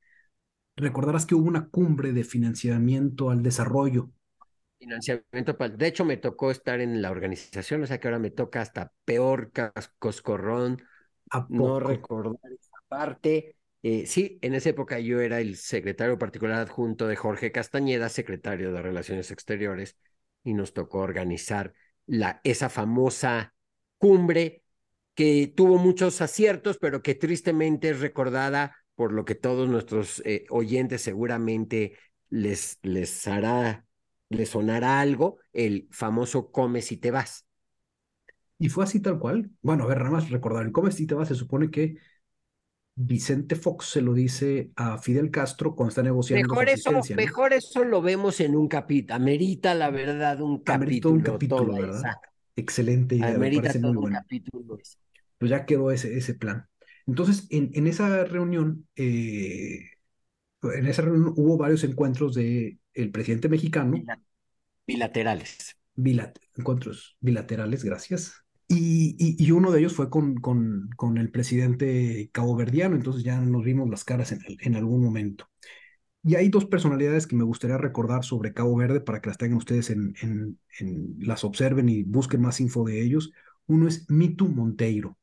Recordarás 0.77 1.27
que 1.27 1.35
hubo 1.35 1.49
una 1.49 1.69
cumbre 1.69 2.13
de 2.13 2.25
financiamiento 2.25 3.31
al 3.31 3.43
desarrollo. 3.43 4.11
Financiamiento, 4.79 5.55
de 5.55 5.87
hecho 5.87 6.05
me 6.05 6.17
tocó 6.17 6.51
estar 6.51 6.81
en 6.81 7.01
la 7.01 7.11
organización, 7.11 7.83
o 7.83 7.87
sea 7.87 8.01
que 8.01 8.09
ahora 8.09 8.19
me 8.19 8.31
toca 8.31 8.61
hasta 8.61 8.93
peor 9.05 9.53
coscorrón, 9.99 10.83
no 11.49 11.81
recordar 11.81 12.53
esa 12.53 12.77
parte. 12.89 13.57
Eh, 13.83 14.07
sí, 14.07 14.39
en 14.43 14.55
esa 14.55 14.71
época 14.71 15.01
yo 15.01 15.21
era 15.21 15.41
el 15.41 15.57
secretario 15.57 16.19
particular 16.19 16.59
adjunto 16.61 17.09
de 17.09 17.17
Jorge 17.17 17.51
Castañeda, 17.51 18.09
secretario 18.09 18.73
de 18.73 18.83
Relaciones 18.83 19.31
Exteriores, 19.31 19.97
y 20.45 20.55
nos 20.55 20.73
tocó 20.73 20.99
organizar 20.99 21.73
la, 22.07 22.41
esa 22.45 22.69
famosa 22.69 23.55
cumbre 23.99 24.63
que 25.15 25.53
tuvo 25.55 25.79
muchos 25.79 26.21
aciertos, 26.21 26.79
pero 26.79 27.03
que 27.03 27.15
tristemente 27.15 27.91
es 27.91 28.01
recordada 28.01 28.77
por 28.95 29.13
lo 29.13 29.25
que 29.25 29.35
todos 29.35 29.69
nuestros 29.69 30.23
eh, 30.25 30.45
oyentes 30.51 31.03
seguramente 31.03 31.97
les, 32.31 32.79
les 32.83 33.27
hará, 33.29 33.87
les 34.29 34.51
sonará 34.51 35.01
algo, 35.01 35.39
el 35.53 35.89
famoso 35.91 36.51
come 36.51 36.83
si 36.83 36.97
te 36.97 37.11
vas. 37.11 37.47
Y 38.63 38.69
fue 38.69 38.85
así 38.85 39.01
tal 39.01 39.19
cual. 39.19 39.51
Bueno, 39.61 39.85
a 39.85 39.87
ver, 39.89 39.99
nada 39.99 40.11
más 40.13 40.31
recordar, 40.31 40.65
el 40.65 40.71
come 40.71 40.93
si 40.93 41.07
te 41.07 41.15
vas 41.15 41.27
se 41.27 41.35
supone 41.35 41.69
que 41.69 41.97
Vicente 42.95 43.57
Fox 43.57 43.87
se 43.87 44.03
lo 44.03 44.15
dice 44.15 44.71
a 44.77 44.99
Fidel 44.99 45.31
Castro 45.31 45.75
cuando 45.75 45.89
está 45.89 46.03
negociando. 46.03 46.49
Mejor, 46.49 46.69
eso, 46.69 46.91
mejor 47.17 47.53
eso 47.53 47.85
lo 47.85 48.03
vemos 48.03 48.39
en 48.41 48.55
un 48.55 48.69
capítulo. 48.69 49.17
Amerita, 49.17 49.75
la 49.75 49.91
verdad, 49.91 50.41
un 50.41 50.63
capítulo. 50.63 51.15
un 51.15 51.23
capítulo, 51.23 51.73
¿verdad? 51.73 52.15
Excelente 52.55 53.17
idea, 53.17 53.37
me 53.37 53.51
parece 53.51 53.81
muy 53.81 53.97
bueno. 53.97 54.21
Pues 55.39 55.51
ya 55.51 55.67
quedó 55.67 55.91
ese, 55.91 56.17
ese 56.17 56.35
plan. 56.35 56.69
Entonces, 57.07 57.49
en, 57.51 57.71
en 57.75 57.87
esa 57.89 58.25
reunión, 58.25 58.87
eh, 58.95 59.81
en 60.63 60.87
esa 60.87 61.03
reunión 61.03 61.33
hubo 61.37 61.57
varios 61.57 61.83
encuentros 61.83 62.35
de 62.35 62.79
el 62.95 63.11
presidente 63.11 63.49
mexicano. 63.49 64.01
Bilaterales. 64.87 65.77
encuentros 66.57 67.17
bilaterales, 67.21 67.85
gracias. 67.85 68.42
Y, 68.75 69.51
uno 69.51 69.71
de 69.71 69.81
ellos 69.81 69.95
fue 69.95 70.09
con, 70.09 70.37
con, 70.37 71.19
el 71.19 71.31
presidente 71.31 72.31
caboverdiano, 72.33 72.97
entonces 72.97 73.23
ya 73.23 73.39
nos 73.41 73.65
vimos 73.65 73.89
las 73.91 74.05
caras 74.05 74.33
en, 74.33 74.41
en, 74.61 74.77
algún 74.77 75.03
momento. 75.03 75.49
Y 76.23 76.37
hay 76.37 76.49
dos 76.49 76.65
personalidades 76.67 77.27
que 77.27 77.37
me 77.37 77.45
gustaría 77.45 77.77
recordar 77.79 78.25
sobre 78.25 78.55
Cabo 78.55 78.77
Verde 78.77 79.01
para 79.01 79.21
que 79.21 79.29
las 79.29 79.39
tengan 79.39 79.59
ustedes 79.59 79.91
en, 79.91 80.15
en, 80.23 80.59
en 80.79 81.17
las 81.19 81.45
observen 81.45 81.89
y 81.89 82.05
busquen 82.05 82.41
más 82.41 82.61
info 82.61 82.85
de 82.85 83.03
ellos. 83.03 83.33
Uno 83.67 83.89
es 83.89 84.09
Mitu 84.11 84.49
Monteiro. 84.49 85.19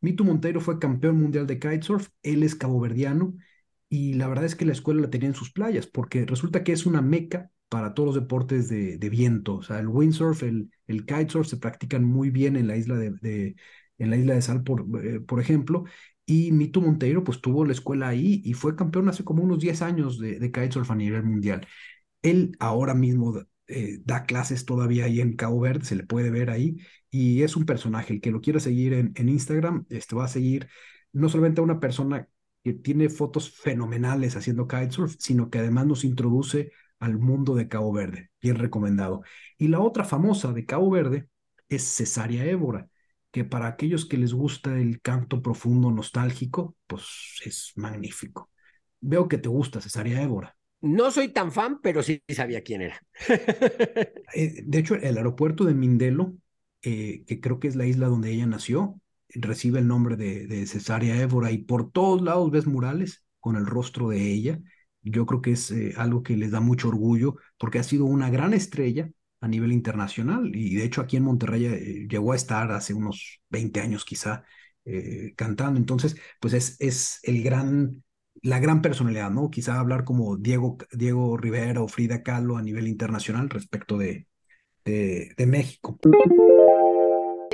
Mitu 0.00 0.24
Monteiro 0.24 0.60
fue 0.60 0.78
campeón 0.78 1.20
mundial 1.20 1.46
de 1.46 1.58
kitesurf, 1.58 2.08
él 2.22 2.42
es 2.42 2.54
caboverdiano 2.56 3.34
y 3.88 4.14
la 4.14 4.28
verdad 4.28 4.44
es 4.44 4.56
que 4.56 4.66
la 4.66 4.72
escuela 4.72 5.00
la 5.02 5.10
tenía 5.10 5.28
en 5.28 5.34
sus 5.34 5.52
playas 5.52 5.86
porque 5.86 6.26
resulta 6.26 6.64
que 6.64 6.72
es 6.72 6.86
una 6.86 7.00
meca 7.00 7.50
para 7.72 7.94
todos 7.94 8.08
los 8.08 8.22
deportes 8.22 8.68
de, 8.68 8.98
viento. 9.08 9.54
O 9.56 9.62
sea, 9.62 9.78
el 9.80 9.88
windsurf, 9.88 10.42
el, 10.42 10.70
el 10.86 11.06
kitesurf 11.06 11.48
se 11.48 11.56
practican 11.56 12.04
muy 12.04 12.28
bien 12.28 12.56
en 12.56 12.68
la 12.68 12.76
isla 12.76 12.96
de, 12.96 13.56
en 13.96 14.10
la 14.10 14.16
isla 14.18 14.34
de 14.34 14.42
Sal, 14.42 14.62
por, 14.62 14.84
eh, 15.02 15.20
por 15.20 15.40
ejemplo. 15.40 15.84
Y 16.26 16.52
Mito 16.52 16.82
Monteiro, 16.82 17.24
pues 17.24 17.40
tuvo 17.40 17.64
la 17.64 17.72
escuela 17.72 18.08
ahí 18.08 18.42
y 18.44 18.52
fue 18.52 18.76
campeón 18.76 19.08
hace 19.08 19.24
como 19.24 19.42
unos 19.42 19.58
10 19.58 19.80
años 19.80 20.18
de, 20.18 20.38
de 20.38 20.52
kitesurf 20.52 20.90
a 20.90 20.94
nivel 20.96 21.22
mundial. 21.24 21.66
Él 22.20 22.54
ahora 22.60 22.92
mismo 22.94 23.40
eh, 23.68 24.00
da 24.04 24.24
clases 24.26 24.66
todavía 24.66 25.06
ahí 25.06 25.22
en 25.22 25.34
Cabo 25.36 25.60
Verde, 25.60 25.86
se 25.86 25.96
le 25.96 26.04
puede 26.04 26.30
ver 26.30 26.50
ahí, 26.50 26.76
y 27.10 27.42
es 27.42 27.56
un 27.56 27.64
personaje. 27.64 28.12
El 28.12 28.20
que 28.20 28.30
lo 28.32 28.42
quiera 28.42 28.60
seguir 28.60 28.92
en, 28.92 29.12
en 29.16 29.30
Instagram, 29.30 29.86
este 29.88 30.14
va 30.14 30.26
a 30.26 30.28
seguir 30.28 30.68
no 31.12 31.30
solamente 31.30 31.62
a 31.62 31.64
una 31.64 31.80
persona 31.80 32.28
que 32.62 32.74
tiene 32.74 33.08
fotos 33.08 33.50
fenomenales 33.50 34.36
haciendo 34.36 34.68
kitesurf, 34.68 35.16
sino 35.18 35.48
que 35.48 35.58
además 35.58 35.86
nos 35.86 36.04
introduce 36.04 36.72
al 37.02 37.18
mundo 37.18 37.56
de 37.56 37.66
Cabo 37.66 37.92
Verde, 37.92 38.30
bien 38.40 38.56
recomendado. 38.56 39.22
Y 39.58 39.68
la 39.68 39.80
otra 39.80 40.04
famosa 40.04 40.52
de 40.52 40.64
Cabo 40.64 40.88
Verde 40.88 41.28
es 41.68 41.82
Cesárea 41.82 42.44
Évora, 42.44 42.88
que 43.32 43.44
para 43.44 43.66
aquellos 43.66 44.06
que 44.06 44.18
les 44.18 44.32
gusta 44.32 44.78
el 44.78 45.00
canto 45.00 45.42
profundo 45.42 45.90
nostálgico, 45.90 46.76
pues 46.86 47.40
es 47.44 47.72
magnífico. 47.74 48.50
Veo 49.00 49.26
que 49.26 49.38
te 49.38 49.48
gusta 49.48 49.80
Cesárea 49.80 50.22
Évora. 50.22 50.56
No 50.80 51.10
soy 51.10 51.28
tan 51.28 51.50
fan, 51.50 51.80
pero 51.82 52.04
sí 52.04 52.22
sabía 52.28 52.62
quién 52.62 52.82
era. 52.82 53.00
Eh, 54.34 54.62
de 54.64 54.78
hecho, 54.78 54.94
el 54.94 55.18
aeropuerto 55.18 55.64
de 55.64 55.74
Mindelo, 55.74 56.34
eh, 56.82 57.22
que 57.26 57.38
creo 57.38 57.60
que 57.60 57.68
es 57.68 57.76
la 57.76 57.84
isla 57.84 58.06
donde 58.06 58.30
ella 58.30 58.46
nació, 58.46 58.98
recibe 59.28 59.80
el 59.80 59.88
nombre 59.88 60.16
de, 60.16 60.46
de 60.46 60.66
Cesárea 60.66 61.20
Évora 61.20 61.50
y 61.50 61.58
por 61.58 61.90
todos 61.90 62.22
lados 62.22 62.50
ves 62.50 62.66
murales 62.66 63.26
con 63.40 63.56
el 63.56 63.66
rostro 63.66 64.08
de 64.08 64.32
ella. 64.32 64.58
Yo 65.02 65.26
creo 65.26 65.42
que 65.42 65.52
es 65.52 65.70
eh, 65.70 65.94
algo 65.96 66.22
que 66.22 66.36
les 66.36 66.50
da 66.50 66.60
mucho 66.60 66.88
orgullo 66.88 67.36
porque 67.58 67.78
ha 67.78 67.82
sido 67.82 68.04
una 68.04 68.30
gran 68.30 68.54
estrella 68.54 69.10
a 69.40 69.48
nivel 69.48 69.72
internacional 69.72 70.54
y 70.54 70.76
de 70.76 70.84
hecho 70.84 71.00
aquí 71.00 71.16
en 71.16 71.24
Monterrey 71.24 71.66
eh, 71.66 72.06
llegó 72.08 72.32
a 72.32 72.36
estar 72.36 72.70
hace 72.70 72.94
unos 72.94 73.40
20 73.50 73.80
años 73.80 74.04
quizá 74.04 74.44
eh, 74.84 75.34
cantando. 75.36 75.78
Entonces, 75.78 76.16
pues 76.40 76.54
es, 76.54 76.76
es 76.80 77.20
el 77.24 77.42
gran, 77.42 78.04
la 78.42 78.60
gran 78.60 78.82
personalidad, 78.82 79.30
¿no? 79.30 79.50
Quizá 79.50 79.80
hablar 79.80 80.04
como 80.04 80.36
Diego, 80.36 80.78
Diego 80.92 81.36
Rivera 81.36 81.82
o 81.82 81.88
Frida 81.88 82.22
Kahlo 82.22 82.56
a 82.56 82.62
nivel 82.62 82.88
internacional 82.88 83.50
respecto 83.50 83.98
de, 83.98 84.26
de, 84.84 85.34
de 85.36 85.46
México 85.46 85.98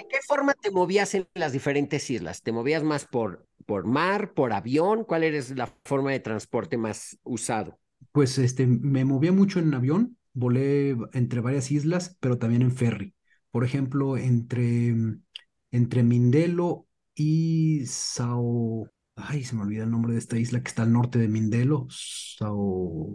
qué 0.09 0.19
forma 0.27 0.55
te 0.55 0.71
movías 0.71 1.15
en 1.15 1.29
las 1.35 1.53
diferentes 1.53 2.11
islas? 2.11 2.43
¿Te 2.43 2.53
movías 2.53 2.83
más 2.83 3.07
por, 3.07 3.47
por 3.69 3.87
mar, 3.87 4.33
por 4.33 4.55
avión? 4.55 5.05
¿Cuál 5.05 5.25
eres 5.25 5.51
la 5.51 5.71
forma 5.85 6.11
de 6.11 6.21
transporte 6.21 6.79
más 6.79 7.19
usado? 7.23 7.79
Pues 8.13 8.39
este, 8.39 8.67
me 8.67 9.05
movía 9.05 9.31
mucho 9.31 9.61
en 9.61 9.75
avión, 9.75 10.17
volé 10.33 10.97
entre 11.13 11.41
varias 11.41 11.71
islas, 11.71 12.17
pero 12.19 12.39
también 12.39 12.63
en 12.63 12.73
ferry. 12.73 13.15
Por 13.51 13.65
ejemplo, 13.65 14.17
entre, 14.17 14.97
entre 15.71 16.03
Mindelo 16.03 16.87
y 17.15 17.85
Sao... 17.85 18.91
Ay, 19.17 19.45
se 19.45 19.55
me 19.55 19.63
olvida 19.63 19.85
el 19.85 19.91
nombre 19.91 20.15
de 20.15 20.21
esta 20.21 20.39
isla 20.39 20.63
que 20.63 20.69
está 20.69 20.85
al 20.85 20.93
norte 20.93 21.19
de 21.19 21.29
Mindelo. 21.29 21.89
Sao... 21.91 23.15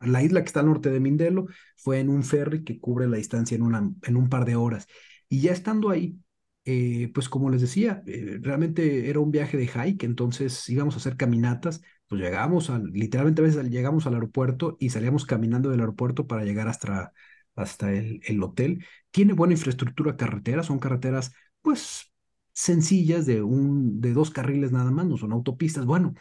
La 0.00 0.20
isla 0.24 0.40
que 0.40 0.46
está 0.46 0.60
al 0.60 0.66
norte 0.66 0.90
de 0.90 0.98
Mindelo 0.98 1.46
fue 1.76 2.00
en 2.00 2.08
un 2.08 2.24
ferry 2.24 2.64
que 2.64 2.80
cubre 2.80 3.06
la 3.06 3.18
distancia 3.18 3.54
en, 3.54 3.62
una, 3.62 3.88
en 4.02 4.16
un 4.16 4.28
par 4.28 4.46
de 4.46 4.56
horas. 4.56 4.88
Y 5.28 5.42
ya 5.42 5.52
estando 5.52 5.90
ahí, 5.90 6.18
eh, 6.64 7.10
pues 7.14 7.28
como 7.28 7.50
les 7.50 7.60
decía, 7.60 8.02
eh, 8.06 8.38
realmente 8.40 9.10
era 9.10 9.20
un 9.20 9.30
viaje 9.30 9.56
de 9.56 9.66
hike, 9.68 10.04
entonces 10.04 10.68
íbamos 10.68 10.94
a 10.94 10.98
hacer 10.98 11.16
caminatas, 11.16 11.82
pues 12.08 12.20
llegamos 12.22 12.70
al, 12.70 12.84
literalmente 12.92 13.42
a 13.42 13.44
veces 13.44 13.70
llegamos 13.70 14.06
al 14.06 14.14
aeropuerto 14.14 14.76
y 14.80 14.90
salíamos 14.90 15.26
caminando 15.26 15.70
del 15.70 15.80
aeropuerto 15.80 16.26
para 16.26 16.44
llegar 16.44 16.68
hasta, 16.68 17.12
hasta 17.54 17.92
el, 17.92 18.20
el 18.26 18.42
hotel. 18.42 18.84
Tiene 19.10 19.32
buena 19.34 19.54
infraestructura 19.54 20.16
carretera, 20.16 20.62
son 20.62 20.78
carreteras 20.78 21.32
pues 21.62 22.12
sencillas 22.52 23.26
de, 23.26 23.42
un, 23.42 24.00
de 24.00 24.12
dos 24.12 24.30
carriles 24.30 24.72
nada 24.72 24.90
más, 24.90 25.06
no 25.06 25.16
son 25.16 25.32
autopistas. 25.32 25.84
Bueno, 25.86 26.14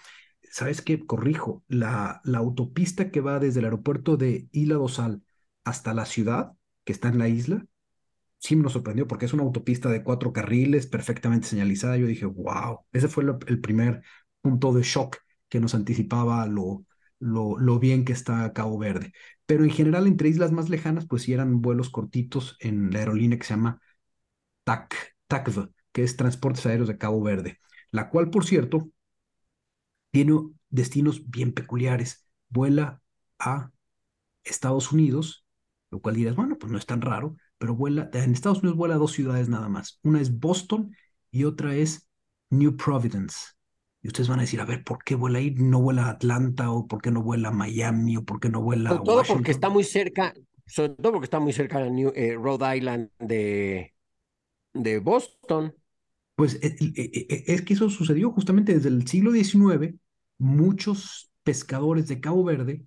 ¿sabes 0.51 0.81
qué? 0.81 1.05
Corrijo, 1.05 1.63
la, 1.67 2.21
la 2.23 2.37
autopista 2.39 3.11
que 3.11 3.21
va 3.21 3.39
desde 3.39 3.59
el 3.59 3.65
aeropuerto 3.65 4.17
de 4.17 4.47
Isla 4.51 4.75
Dosal 4.75 5.23
hasta 5.63 5.93
la 5.93 6.05
ciudad, 6.05 6.53
que 6.83 6.93
está 6.93 7.09
en 7.09 7.19
la 7.19 7.27
isla, 7.29 7.65
sí 8.43 8.55
me 8.57 8.69
sorprendió 8.69 9.07
porque 9.07 9.25
es 9.25 9.33
una 9.33 9.43
autopista 9.43 9.89
de 9.89 10.03
cuatro 10.03 10.33
carriles 10.33 10.87
perfectamente 10.87 11.47
señalizada. 11.47 11.97
Yo 11.97 12.07
dije, 12.07 12.25
wow, 12.25 12.81
ese 12.91 13.07
fue 13.07 13.23
el 13.47 13.61
primer 13.61 14.03
punto 14.41 14.73
de 14.73 14.83
shock 14.83 15.17
que 15.49 15.59
nos 15.61 15.75
anticipaba 15.75 16.45
lo, 16.47 16.85
lo, 17.19 17.57
lo, 17.57 17.79
bien 17.79 18.03
que 18.05 18.11
está 18.13 18.51
Cabo 18.53 18.77
Verde. 18.77 19.13
Pero 19.45 19.63
en 19.63 19.69
general, 19.71 20.07
entre 20.07 20.27
islas 20.29 20.51
más 20.51 20.69
lejanas, 20.69 21.05
pues 21.07 21.23
sí 21.23 21.33
eran 21.33 21.61
vuelos 21.61 21.89
cortitos 21.89 22.57
en 22.59 22.91
la 22.91 22.99
aerolínea 22.99 23.37
que 23.37 23.45
se 23.45 23.53
llama 23.53 23.81
TAC, 24.65 25.15
TACV, 25.27 25.69
que 25.93 26.03
es 26.03 26.17
Transportes 26.17 26.65
Aéreos 26.65 26.89
de 26.89 26.97
Cabo 26.97 27.21
Verde, 27.23 27.59
la 27.91 28.09
cual, 28.09 28.29
por 28.29 28.45
cierto, 28.45 28.89
tiene 30.11 30.33
destinos 30.69 31.29
bien 31.29 31.53
peculiares. 31.53 32.27
Vuela 32.49 33.01
a 33.39 33.71
Estados 34.43 34.91
Unidos, 34.91 35.45
lo 35.91 36.01
cual 36.01 36.15
dirás, 36.15 36.35
bueno, 36.35 36.57
pues 36.57 36.71
no 36.71 36.77
es 36.77 36.85
tan 36.85 37.01
raro, 37.01 37.37
pero 37.63 37.75
vuela, 37.75 38.09
en 38.11 38.33
Estados 38.33 38.57
Unidos 38.57 38.75
vuela 38.75 38.95
a 38.95 38.97
dos 38.97 39.13
ciudades 39.13 39.47
nada 39.47 39.69
más. 39.69 39.97
Una 40.03 40.19
es 40.19 40.37
Boston 40.37 40.93
y 41.31 41.45
otra 41.45 41.73
es 41.73 42.09
New 42.49 42.75
Providence. 42.75 43.37
Y 44.01 44.07
ustedes 44.07 44.27
van 44.27 44.39
a 44.39 44.41
decir, 44.41 44.59
a 44.59 44.65
ver, 44.65 44.83
¿por 44.83 45.01
qué 45.01 45.15
vuela 45.15 45.39
ahí? 45.39 45.51
¿No 45.51 45.79
vuela 45.81 46.07
a 46.07 46.09
Atlanta? 46.09 46.71
¿O 46.71 46.89
por 46.89 47.01
qué 47.01 47.09
no 47.09 47.23
vuela 47.23 47.47
a 47.47 47.51
Miami? 47.53 48.17
¿O 48.17 48.25
por 48.25 48.41
qué 48.41 48.49
no 48.49 48.61
vuela 48.61 48.89
a 48.89 49.01
todo 49.01 49.23
porque 49.25 49.51
está 49.51 49.69
muy 49.69 49.85
cerca, 49.85 50.33
sobre 50.65 50.89
todo 50.95 51.13
porque 51.13 51.23
está 51.23 51.39
muy 51.39 51.53
cerca 51.53 51.79
de 51.79 51.89
New, 51.89 52.11
eh, 52.13 52.35
Rhode 52.35 52.77
Island 52.77 53.11
de, 53.17 53.93
de 54.73 54.99
Boston. 54.99 55.73
Pues 56.35 56.55
eh, 56.55 56.75
eh, 56.81 57.43
es 57.47 57.61
que 57.61 57.75
eso 57.75 57.89
sucedió 57.89 58.31
justamente 58.31 58.73
desde 58.73 58.89
el 58.89 59.07
siglo 59.07 59.31
XIX. 59.31 59.95
Muchos 60.37 61.31
pescadores 61.43 62.09
de 62.09 62.19
Cabo 62.19 62.43
Verde 62.43 62.85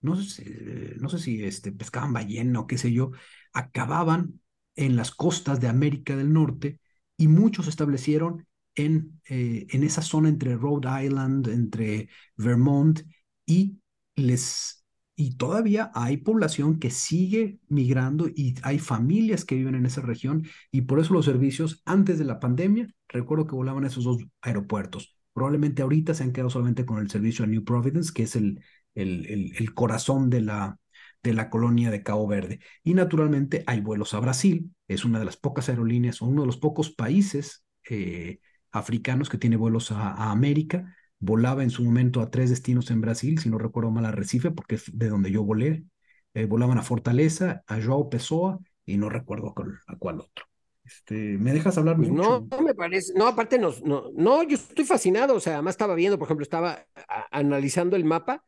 no 0.00 0.16
sé, 0.16 0.94
no 0.98 1.08
sé 1.08 1.18
si 1.18 1.44
este, 1.44 1.72
pescaban 1.72 2.12
ballena 2.12 2.60
o 2.60 2.66
qué 2.66 2.78
sé 2.78 2.92
yo, 2.92 3.12
acababan 3.52 4.40
en 4.76 4.96
las 4.96 5.10
costas 5.10 5.60
de 5.60 5.68
América 5.68 6.16
del 6.16 6.32
Norte 6.32 6.80
y 7.16 7.28
muchos 7.28 7.66
se 7.66 7.70
establecieron 7.70 8.46
en, 8.74 9.20
eh, 9.28 9.66
en 9.70 9.84
esa 9.84 10.02
zona 10.02 10.28
entre 10.28 10.56
Rhode 10.56 11.04
Island, 11.04 11.48
entre 11.48 12.08
Vermont 12.36 13.00
y 13.46 13.78
les 14.16 14.80
y 15.16 15.36
todavía 15.36 15.90
hay 15.94 16.16
población 16.16 16.78
que 16.78 16.90
sigue 16.90 17.58
migrando 17.68 18.26
y 18.28 18.54
hay 18.62 18.78
familias 18.78 19.44
que 19.44 19.54
viven 19.54 19.74
en 19.74 19.84
esa 19.84 20.00
región 20.00 20.46
y 20.72 20.82
por 20.82 20.98
eso 20.98 21.12
los 21.12 21.26
servicios 21.26 21.82
antes 21.84 22.18
de 22.18 22.24
la 22.24 22.40
pandemia, 22.40 22.88
recuerdo 23.06 23.46
que 23.46 23.54
volaban 23.54 23.84
esos 23.84 24.04
dos 24.04 24.16
aeropuertos. 24.40 25.14
Probablemente 25.34 25.82
ahorita 25.82 26.14
se 26.14 26.24
han 26.24 26.32
quedado 26.32 26.48
solamente 26.48 26.86
con 26.86 27.00
el 27.00 27.10
servicio 27.10 27.44
a 27.44 27.48
New 27.48 27.64
Providence, 27.64 28.12
que 28.14 28.22
es 28.22 28.34
el, 28.34 28.64
el, 28.94 29.54
el, 29.56 29.74
corazón 29.74 30.30
de 30.30 30.40
la, 30.40 30.78
de 31.22 31.34
la 31.34 31.50
colonia 31.50 31.90
de 31.90 32.02
Cabo 32.02 32.26
Verde. 32.26 32.60
Y 32.82 32.94
naturalmente 32.94 33.64
hay 33.66 33.80
vuelos 33.80 34.14
a 34.14 34.20
Brasil, 34.20 34.70
es 34.88 35.04
una 35.04 35.18
de 35.18 35.24
las 35.24 35.36
pocas 35.36 35.68
aerolíneas 35.68 36.22
o 36.22 36.26
uno 36.26 36.42
de 36.42 36.46
los 36.46 36.56
pocos 36.56 36.90
países 36.90 37.64
eh, 37.88 38.40
africanos 38.72 39.28
que 39.28 39.38
tiene 39.38 39.56
vuelos 39.56 39.92
a, 39.92 40.30
América. 40.30 40.96
Volaba 41.18 41.62
en 41.62 41.70
su 41.70 41.84
momento 41.84 42.20
a 42.20 42.30
tres 42.30 42.50
destinos 42.50 42.90
en 42.90 43.00
Brasil, 43.00 43.38
si 43.38 43.50
no 43.50 43.58
recuerdo 43.58 43.90
mal 43.90 44.06
a 44.06 44.12
Recife, 44.12 44.50
porque 44.50 44.76
es 44.76 44.90
de 44.92 45.08
donde 45.08 45.30
yo 45.30 45.44
volé. 45.44 45.84
Eh, 46.32 46.46
volaban 46.46 46.78
a 46.78 46.82
Fortaleza, 46.82 47.62
a 47.66 47.82
Joao 47.82 48.08
Pessoa 48.08 48.58
y 48.86 48.96
no 48.96 49.08
recuerdo 49.08 49.48
a 49.86 49.96
cuál, 49.96 50.20
otro. 50.20 50.46
Este, 50.84 51.36
¿Me 51.38 51.52
dejas 51.52 51.76
hablar 51.76 51.96
pues 51.96 52.08
mucho? 52.08 52.46
No, 52.50 52.62
me 52.62 52.74
parece, 52.74 53.12
no, 53.14 53.26
aparte 53.26 53.58
no, 53.58 53.72
no, 53.84 54.10
no, 54.14 54.42
yo 54.44 54.56
estoy 54.56 54.84
fascinado, 54.84 55.34
o 55.34 55.40
sea, 55.40 55.54
además 55.54 55.74
estaba 55.74 55.94
viendo, 55.94 56.18
por 56.18 56.26
ejemplo, 56.26 56.42
estaba 56.42 56.84
analizando 57.30 57.96
el 57.96 58.04
mapa 58.04 58.44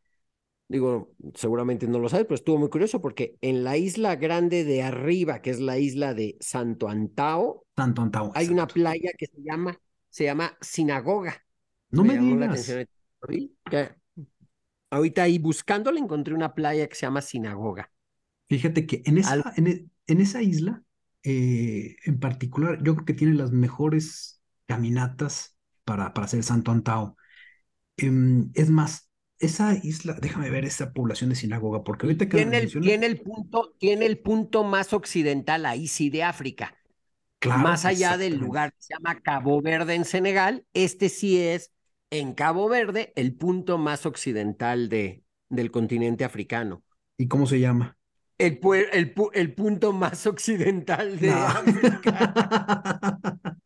digo, 0.72 1.12
seguramente 1.34 1.86
no 1.86 1.98
lo 1.98 2.08
sabes, 2.08 2.24
pero 2.24 2.36
estuvo 2.36 2.58
muy 2.58 2.70
curioso 2.70 3.02
porque 3.02 3.36
en 3.42 3.62
la 3.62 3.76
isla 3.76 4.16
grande 4.16 4.64
de 4.64 4.82
arriba, 4.82 5.42
que 5.42 5.50
es 5.50 5.60
la 5.60 5.78
isla 5.78 6.14
de 6.14 6.38
Santo 6.40 6.88
Antao, 6.88 7.66
Santo 7.76 8.00
Antao 8.00 8.32
hay 8.34 8.48
una 8.48 8.66
playa 8.66 9.10
que 9.18 9.26
se 9.26 9.42
llama, 9.42 9.78
se 10.08 10.24
llama 10.24 10.56
Sinagoga. 10.62 11.44
No 11.90 12.04
me, 12.04 12.16
digas. 12.16 12.74
ahorita 14.88 15.22
ahí 15.22 15.38
buscándole 15.38 16.00
encontré 16.00 16.32
una 16.32 16.54
playa 16.54 16.88
que 16.88 16.94
se 16.94 17.02
llama 17.02 17.20
Sinagoga. 17.20 17.92
Fíjate 18.48 18.86
que 18.86 19.02
en 19.04 19.18
esa, 19.18 19.52
e, 19.58 19.86
en, 20.06 20.20
esa 20.22 20.42
isla, 20.42 20.82
eh, 21.22 21.96
en 22.06 22.18
particular, 22.18 22.82
yo 22.82 22.94
creo 22.94 23.04
que 23.04 23.14
tiene 23.14 23.34
las 23.34 23.52
mejores 23.52 24.40
caminatas 24.64 25.54
para, 25.84 26.14
para 26.14 26.24
hacer 26.24 26.42
Santo 26.42 26.70
Antao. 26.70 27.18
Em, 27.98 28.50
es 28.54 28.70
más, 28.70 29.11
esa 29.42 29.74
isla, 29.82 30.14
déjame 30.20 30.50
ver 30.50 30.64
esa 30.64 30.92
población 30.92 31.30
de 31.30 31.36
sinagoga, 31.36 31.84
porque 31.84 32.06
ahorita 32.06 32.28
que 32.28 32.40
tiene, 32.40 32.58
el, 32.58 32.78
tiene 32.80 33.06
el 33.06 33.20
punto, 33.20 33.74
tiene 33.78 34.06
el 34.06 34.18
punto 34.18 34.64
más 34.64 34.92
occidental 34.92 35.66
ahí 35.66 35.86
sí 35.88 36.10
de 36.10 36.22
África. 36.24 36.76
más 37.52 37.84
allá 37.86 38.18
del 38.18 38.38
lugar 38.38 38.72
que 38.74 38.82
se 38.82 38.94
llama 38.94 39.20
Cabo 39.22 39.62
Verde 39.62 39.94
en 39.96 40.04
Senegal, 40.06 40.66
este 40.74 41.08
sí 41.10 41.40
es 41.42 41.72
en 42.10 42.34
Cabo 42.34 42.68
Verde 42.68 43.12
el 43.16 43.34
punto 43.36 43.78
más 43.78 44.06
occidental 44.06 44.88
de, 44.90 45.24
del 45.50 45.70
continente 45.72 46.24
africano. 46.24 46.84
¿Y 47.16 47.28
cómo 47.28 47.46
se 47.46 47.58
llama? 47.60 47.96
El, 48.38 48.58
el, 48.92 49.14
el 49.34 49.54
punto 49.54 49.92
más 49.92 50.26
occidental 50.26 51.18
de 51.18 51.40
África. 51.40 52.26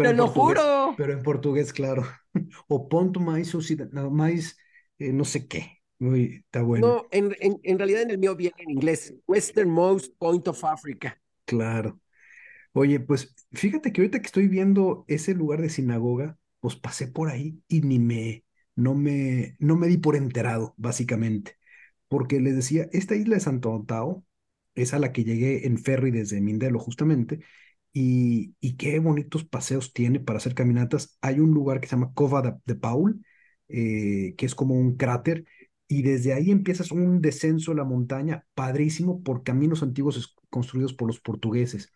Te 0.00 0.12
lo 0.14 0.28
juro. 0.28 0.96
Pero 0.96 1.12
en 1.12 1.22
portugués, 1.22 1.72
claro. 1.72 2.04
O 2.68 2.88
punto 2.88 3.20
más 3.20 3.54
occidental, 3.54 4.10
más 4.10 4.56
eh, 4.98 5.12
no 5.12 5.24
sé 5.24 5.46
qué. 5.46 5.82
Muy, 5.98 6.42
está 6.44 6.62
bueno. 6.62 6.86
No, 6.86 7.06
en, 7.12 7.36
en, 7.40 7.78
realidad 7.78 8.02
en 8.02 8.10
el 8.10 8.18
mío 8.18 8.34
viene 8.34 8.56
en 8.58 8.70
inglés, 8.70 9.14
Westernmost 9.28 10.14
Point 10.18 10.48
of 10.48 10.64
Africa. 10.64 11.20
Claro. 11.44 12.00
Oye, 12.72 13.00
pues 13.00 13.34
fíjate 13.52 13.92
que 13.92 14.00
ahorita 14.00 14.20
que 14.20 14.26
estoy 14.26 14.48
viendo 14.48 15.04
ese 15.06 15.34
lugar 15.34 15.60
de 15.62 15.70
sinagoga, 15.70 16.38
pues 16.60 16.76
pasé 16.76 17.06
por 17.06 17.28
ahí 17.28 17.62
y 17.68 17.82
ni 17.82 17.98
me, 17.98 18.44
no 18.74 18.94
me, 18.94 19.56
no 19.58 19.76
me 19.76 19.88
di 19.88 19.98
por 19.98 20.16
enterado, 20.16 20.74
básicamente. 20.76 21.56
Porque 22.08 22.40
les 22.40 22.56
decía, 22.56 22.88
esta 22.92 23.14
isla 23.14 23.36
de 23.36 23.40
Santo 23.40 23.74
Antao 23.74 24.24
es 24.74 24.94
a 24.94 24.98
la 24.98 25.12
que 25.12 25.24
llegué 25.24 25.66
en 25.66 25.78
ferry 25.78 26.10
desde 26.10 26.40
Mindelo, 26.40 26.78
justamente, 26.78 27.40
y, 27.92 28.54
y 28.60 28.76
qué 28.76 28.98
bonitos 28.98 29.44
paseos 29.44 29.92
tiene 29.92 30.20
para 30.20 30.38
hacer 30.38 30.54
caminatas. 30.54 31.18
Hay 31.20 31.40
un 31.40 31.52
lugar 31.52 31.80
que 31.80 31.88
se 31.88 31.96
llama 31.96 32.12
Cova 32.14 32.60
de 32.64 32.74
Paul, 32.74 33.24
eh, 33.72 34.34
que 34.36 34.46
es 34.46 34.54
como 34.54 34.74
un 34.74 34.96
cráter, 34.96 35.44
y 35.88 36.02
desde 36.02 36.32
ahí 36.32 36.50
empiezas 36.50 36.90
un 36.90 37.20
descenso 37.20 37.72
a 37.72 37.74
la 37.74 37.84
montaña 37.84 38.46
padrísimo 38.54 39.22
por 39.22 39.42
caminos 39.42 39.82
antiguos 39.82 40.36
construidos 40.50 40.94
por 40.94 41.08
los 41.08 41.20
portugueses. 41.20 41.92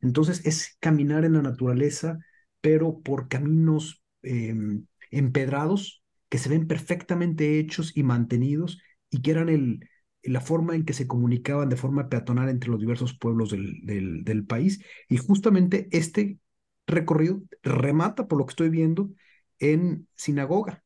Entonces 0.00 0.44
es 0.46 0.76
caminar 0.80 1.24
en 1.24 1.34
la 1.34 1.42
naturaleza 1.42 2.18
pero 2.60 3.00
por 3.00 3.28
caminos 3.28 4.02
em, 4.22 4.86
empedrados 5.10 6.02
que 6.28 6.38
se 6.38 6.48
ven 6.48 6.66
perfectamente 6.66 7.58
hechos 7.58 7.96
y 7.96 8.02
mantenidos 8.02 8.80
y 9.10 9.22
que 9.22 9.30
eran 9.30 9.48
el, 9.48 9.88
la 10.22 10.40
forma 10.40 10.74
en 10.74 10.84
que 10.84 10.92
se 10.92 11.06
comunicaban 11.06 11.68
de 11.68 11.76
forma 11.76 12.08
peatonal 12.08 12.48
entre 12.48 12.70
los 12.70 12.80
diversos 12.80 13.16
pueblos 13.18 13.50
del, 13.50 13.80
del, 13.84 14.24
del 14.24 14.44
país. 14.46 14.82
Y 15.08 15.16
justamente 15.16 15.88
este 15.92 16.38
recorrido 16.86 17.42
remata, 17.62 18.28
por 18.28 18.38
lo 18.38 18.46
que 18.46 18.50
estoy 18.52 18.68
viendo, 18.70 19.10
en 19.58 20.06
sinagoga. 20.16 20.84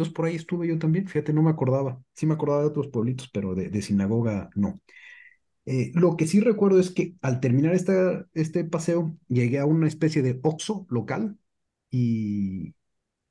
Entonces 0.00 0.14
por 0.14 0.26
ahí 0.26 0.36
estuve 0.36 0.68
yo 0.68 0.78
también, 0.78 1.06
fíjate, 1.08 1.32
no 1.32 1.42
me 1.42 1.50
acordaba. 1.50 2.02
Sí 2.14 2.26
me 2.26 2.34
acordaba 2.34 2.62
de 2.62 2.68
otros 2.68 2.88
pueblitos, 2.88 3.28
pero 3.32 3.54
de, 3.54 3.82
sinagoga 3.82 4.50
no. 4.54 4.80
Eh, 5.66 5.92
lo 5.94 6.16
que 6.16 6.26
sí 6.26 6.40
recuerdo 6.40 6.80
es 6.80 6.90
que 6.90 7.14
al 7.22 7.40
terminar 7.40 7.74
esta, 7.74 8.26
este 8.34 8.64
paseo 8.64 9.16
llegué 9.28 9.58
a 9.60 9.66
una 9.66 9.88
especie 9.88 10.22
de 10.22 10.40
oxo 10.42 10.86
local 10.90 11.38
y, 11.90 12.74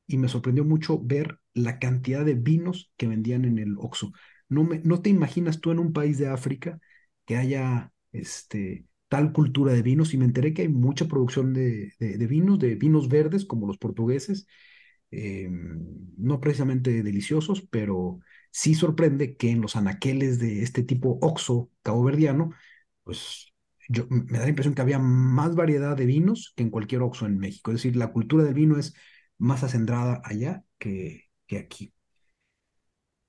y 0.07 0.17
me 0.17 0.29
sorprendió 0.29 0.65
mucho 0.65 0.99
ver 1.01 1.39
la 1.53 1.79
cantidad 1.79 2.25
de 2.25 2.35
vinos 2.35 2.91
que 2.97 3.07
vendían 3.07 3.45
en 3.45 3.59
el 3.59 3.77
oxo. 3.77 4.11
No, 4.49 4.63
me, 4.63 4.79
no 4.79 5.01
te 5.01 5.09
imaginas 5.09 5.61
tú 5.61 5.71
en 5.71 5.79
un 5.79 5.93
país 5.93 6.17
de 6.17 6.27
África 6.29 6.79
que 7.25 7.37
haya 7.37 7.93
este, 8.11 8.85
tal 9.07 9.33
cultura 9.33 9.73
de 9.73 9.83
vinos 9.83 10.13
y 10.13 10.17
me 10.17 10.25
enteré 10.25 10.53
que 10.53 10.63
hay 10.63 10.69
mucha 10.69 11.07
producción 11.07 11.53
de, 11.53 11.93
de, 11.99 12.27
vinos, 12.27 12.59
de 12.59 12.75
vinos 12.75 13.09
verdes 13.09 13.45
como 13.45 13.67
los 13.67 13.77
portugueses, 13.77 14.47
eh, 15.11 15.49
no 15.49 16.39
precisamente 16.39 17.03
deliciosos, 17.03 17.61
pero 17.69 18.19
sí 18.51 18.75
sorprende 18.75 19.35
que 19.35 19.49
en 19.51 19.61
los 19.61 19.75
anaqueles 19.75 20.39
de 20.39 20.63
este 20.63 20.83
tipo 20.83 21.17
Oxo 21.21 21.71
caboverdiano, 21.81 22.51
pues 23.03 23.53
yo, 23.87 24.05
me 24.09 24.37
da 24.37 24.43
la 24.43 24.49
impresión 24.49 24.75
que 24.75 24.81
había 24.81 24.99
más 24.99 25.55
variedad 25.55 25.97
de 25.97 26.05
vinos 26.05 26.53
que 26.55 26.63
en 26.63 26.69
cualquier 26.69 27.01
Oxo 27.01 27.25
en 27.25 27.39
México. 27.39 27.71
Es 27.71 27.77
decir, 27.77 27.95
la 27.95 28.11
cultura 28.11 28.43
del 28.43 28.53
vino 28.53 28.77
es 28.77 28.93
más 29.37 29.63
acendrada 29.63 30.21
allá 30.23 30.63
que, 30.77 31.29
que 31.47 31.57
aquí. 31.57 31.93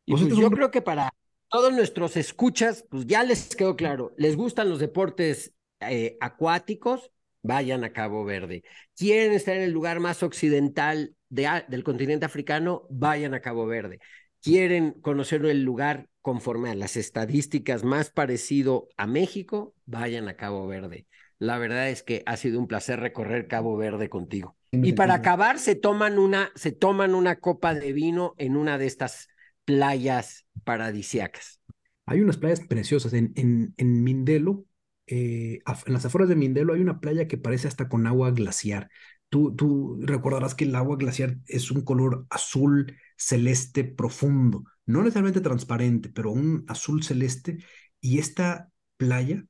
Y 0.04 0.12
pues, 0.12 0.24
pues 0.24 0.36
yo 0.36 0.50
creo 0.50 0.70
que 0.70 0.82
para 0.82 1.14
todos 1.48 1.72
nuestros 1.72 2.16
escuchas, 2.16 2.84
pues 2.90 3.06
ya 3.06 3.22
les 3.22 3.54
quedó 3.56 3.76
claro, 3.76 4.12
les 4.16 4.36
gustan 4.36 4.68
los 4.68 4.80
deportes 4.80 5.54
eh, 5.80 6.16
acuáticos, 6.20 7.10
vayan 7.42 7.84
a 7.84 7.92
Cabo 7.92 8.24
Verde. 8.24 8.62
Quieren 8.96 9.32
estar 9.32 9.56
en 9.56 9.62
el 9.62 9.72
lugar 9.72 10.00
más 10.00 10.22
occidental 10.22 11.16
de, 11.30 11.48
del 11.68 11.82
continente 11.82 12.26
africano, 12.26 12.86
vayan 12.90 13.32
a 13.32 13.40
Cabo 13.40 13.66
Verde. 13.66 14.00
Quieren 14.42 14.92
conocer 15.00 15.44
el 15.46 15.62
lugar 15.62 16.08
conforme 16.20 16.70
a 16.70 16.74
las 16.74 16.96
estadísticas 16.96 17.84
más 17.84 18.10
parecido 18.10 18.88
a 18.96 19.06
México, 19.06 19.74
vayan 19.86 20.28
a 20.28 20.36
Cabo 20.36 20.66
Verde. 20.66 21.06
La 21.38 21.58
verdad 21.58 21.88
es 21.88 22.02
que 22.02 22.22
ha 22.26 22.36
sido 22.36 22.58
un 22.58 22.66
placer 22.66 23.00
recorrer 23.00 23.48
Cabo 23.48 23.76
Verde 23.76 24.10
contigo. 24.10 24.56
Y 24.72 24.92
para 24.92 25.14
acabar, 25.14 25.58
se 25.58 25.74
toman 25.74 26.18
una, 26.18 26.52
se 26.54 26.70
toman 26.70 27.14
una 27.14 27.36
copa 27.36 27.74
de 27.74 27.92
vino 27.92 28.34
en 28.36 28.56
una 28.56 28.76
de 28.76 28.86
estas 28.86 29.28
playas 29.64 30.46
paradisiacas. 30.64 31.60
Hay 32.06 32.20
unas 32.20 32.36
playas 32.36 32.60
preciosas 32.60 33.14
en, 33.14 33.32
en, 33.36 33.74
en 33.78 34.04
Mindelo, 34.04 34.64
eh, 35.12 35.58
en 35.86 35.92
las 35.92 36.04
afueras 36.04 36.28
de 36.28 36.36
Mindelo 36.36 36.72
hay 36.72 36.80
una 36.80 37.00
playa 37.00 37.26
que 37.26 37.36
parece 37.36 37.66
hasta 37.66 37.88
con 37.88 38.06
agua 38.06 38.30
glaciar. 38.30 38.90
Tú, 39.30 39.54
tú 39.56 39.98
recordarás 40.02 40.54
que 40.54 40.64
el 40.64 40.74
agua 40.76 40.96
glaciar 40.96 41.38
es 41.46 41.70
un 41.70 41.82
color 41.82 42.26
azul 42.30 42.94
celeste 43.16 43.84
profundo, 43.84 44.64
no 44.86 45.00
necesariamente 45.02 45.40
transparente, 45.40 46.10
pero 46.10 46.32
un 46.32 46.64
azul 46.68 47.02
celeste. 47.04 47.58
Y 48.00 48.18
esta 48.18 48.70
playa 48.96 49.44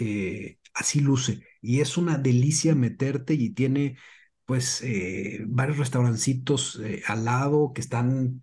eh, 0.00 0.58
así 0.74 1.00
luce. 1.00 1.42
Y 1.60 1.80
es 1.80 1.96
una 1.96 2.18
delicia 2.18 2.74
meterte 2.74 3.34
y 3.34 3.50
tiene 3.50 3.96
pues 4.44 4.82
eh, 4.82 5.44
varios 5.46 5.78
restaurancitos 5.78 6.80
al 7.06 7.24
lado 7.24 7.72
que 7.74 7.80
están 7.80 8.42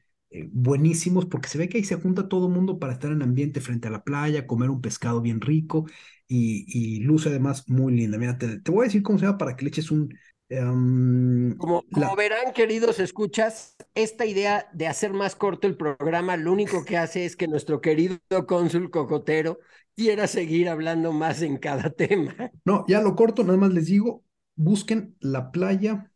buenísimos 0.51 1.25
porque 1.25 1.49
se 1.49 1.57
ve 1.57 1.67
que 1.69 1.77
ahí 1.77 1.83
se 1.83 1.95
junta 1.95 2.29
todo 2.29 2.47
el 2.47 2.53
mundo 2.53 2.79
para 2.79 2.93
estar 2.93 3.11
en 3.11 3.21
ambiente 3.21 3.61
frente 3.61 3.87
a 3.87 3.91
la 3.91 4.03
playa, 4.03 4.47
comer 4.47 4.69
un 4.69 4.81
pescado 4.81 5.21
bien 5.21 5.41
rico 5.41 5.85
y, 6.27 6.99
luce 7.01 7.29
además 7.29 7.67
muy 7.69 7.93
linda. 7.93 8.17
Mira, 8.17 8.37
te, 8.37 8.59
voy 8.71 8.83
a 8.83 8.87
decir 8.87 9.03
cómo 9.03 9.19
se 9.19 9.25
llama 9.25 9.37
para 9.37 9.55
que 9.55 9.65
le 9.65 9.69
eches 9.69 9.91
un... 9.91 10.17
Em, 10.53 11.55
como, 11.55 11.85
como 11.93 12.13
verán, 12.17 12.51
queridos 12.51 12.99
escuchas, 12.99 13.77
esta 13.95 14.25
idea 14.25 14.69
de 14.73 14.85
hacer 14.85 15.13
más 15.13 15.33
corto 15.33 15.65
el 15.65 15.77
programa, 15.77 16.35
lo 16.35 16.51
único 16.51 16.83
que 16.83 16.97
hace 16.97 17.23
es 17.23 17.37
que 17.37 17.47
nuestro 17.47 17.79
querido 17.79 18.19
cónsul 18.47 18.91
cocotero 18.91 19.59
quiera 19.95 20.27
seguir 20.27 20.67
hablando 20.67 21.13
más 21.13 21.41
en 21.41 21.57
cada 21.57 21.89
tema. 21.95 22.35
No, 22.65 22.83
ya 22.89 22.99
lo 22.99 23.15
corto, 23.15 23.45
nada 23.45 23.57
más 23.57 23.71
les 23.73 23.85
digo, 23.85 24.25
busquen 24.55 25.15
la 25.21 25.51
playa 25.51 26.11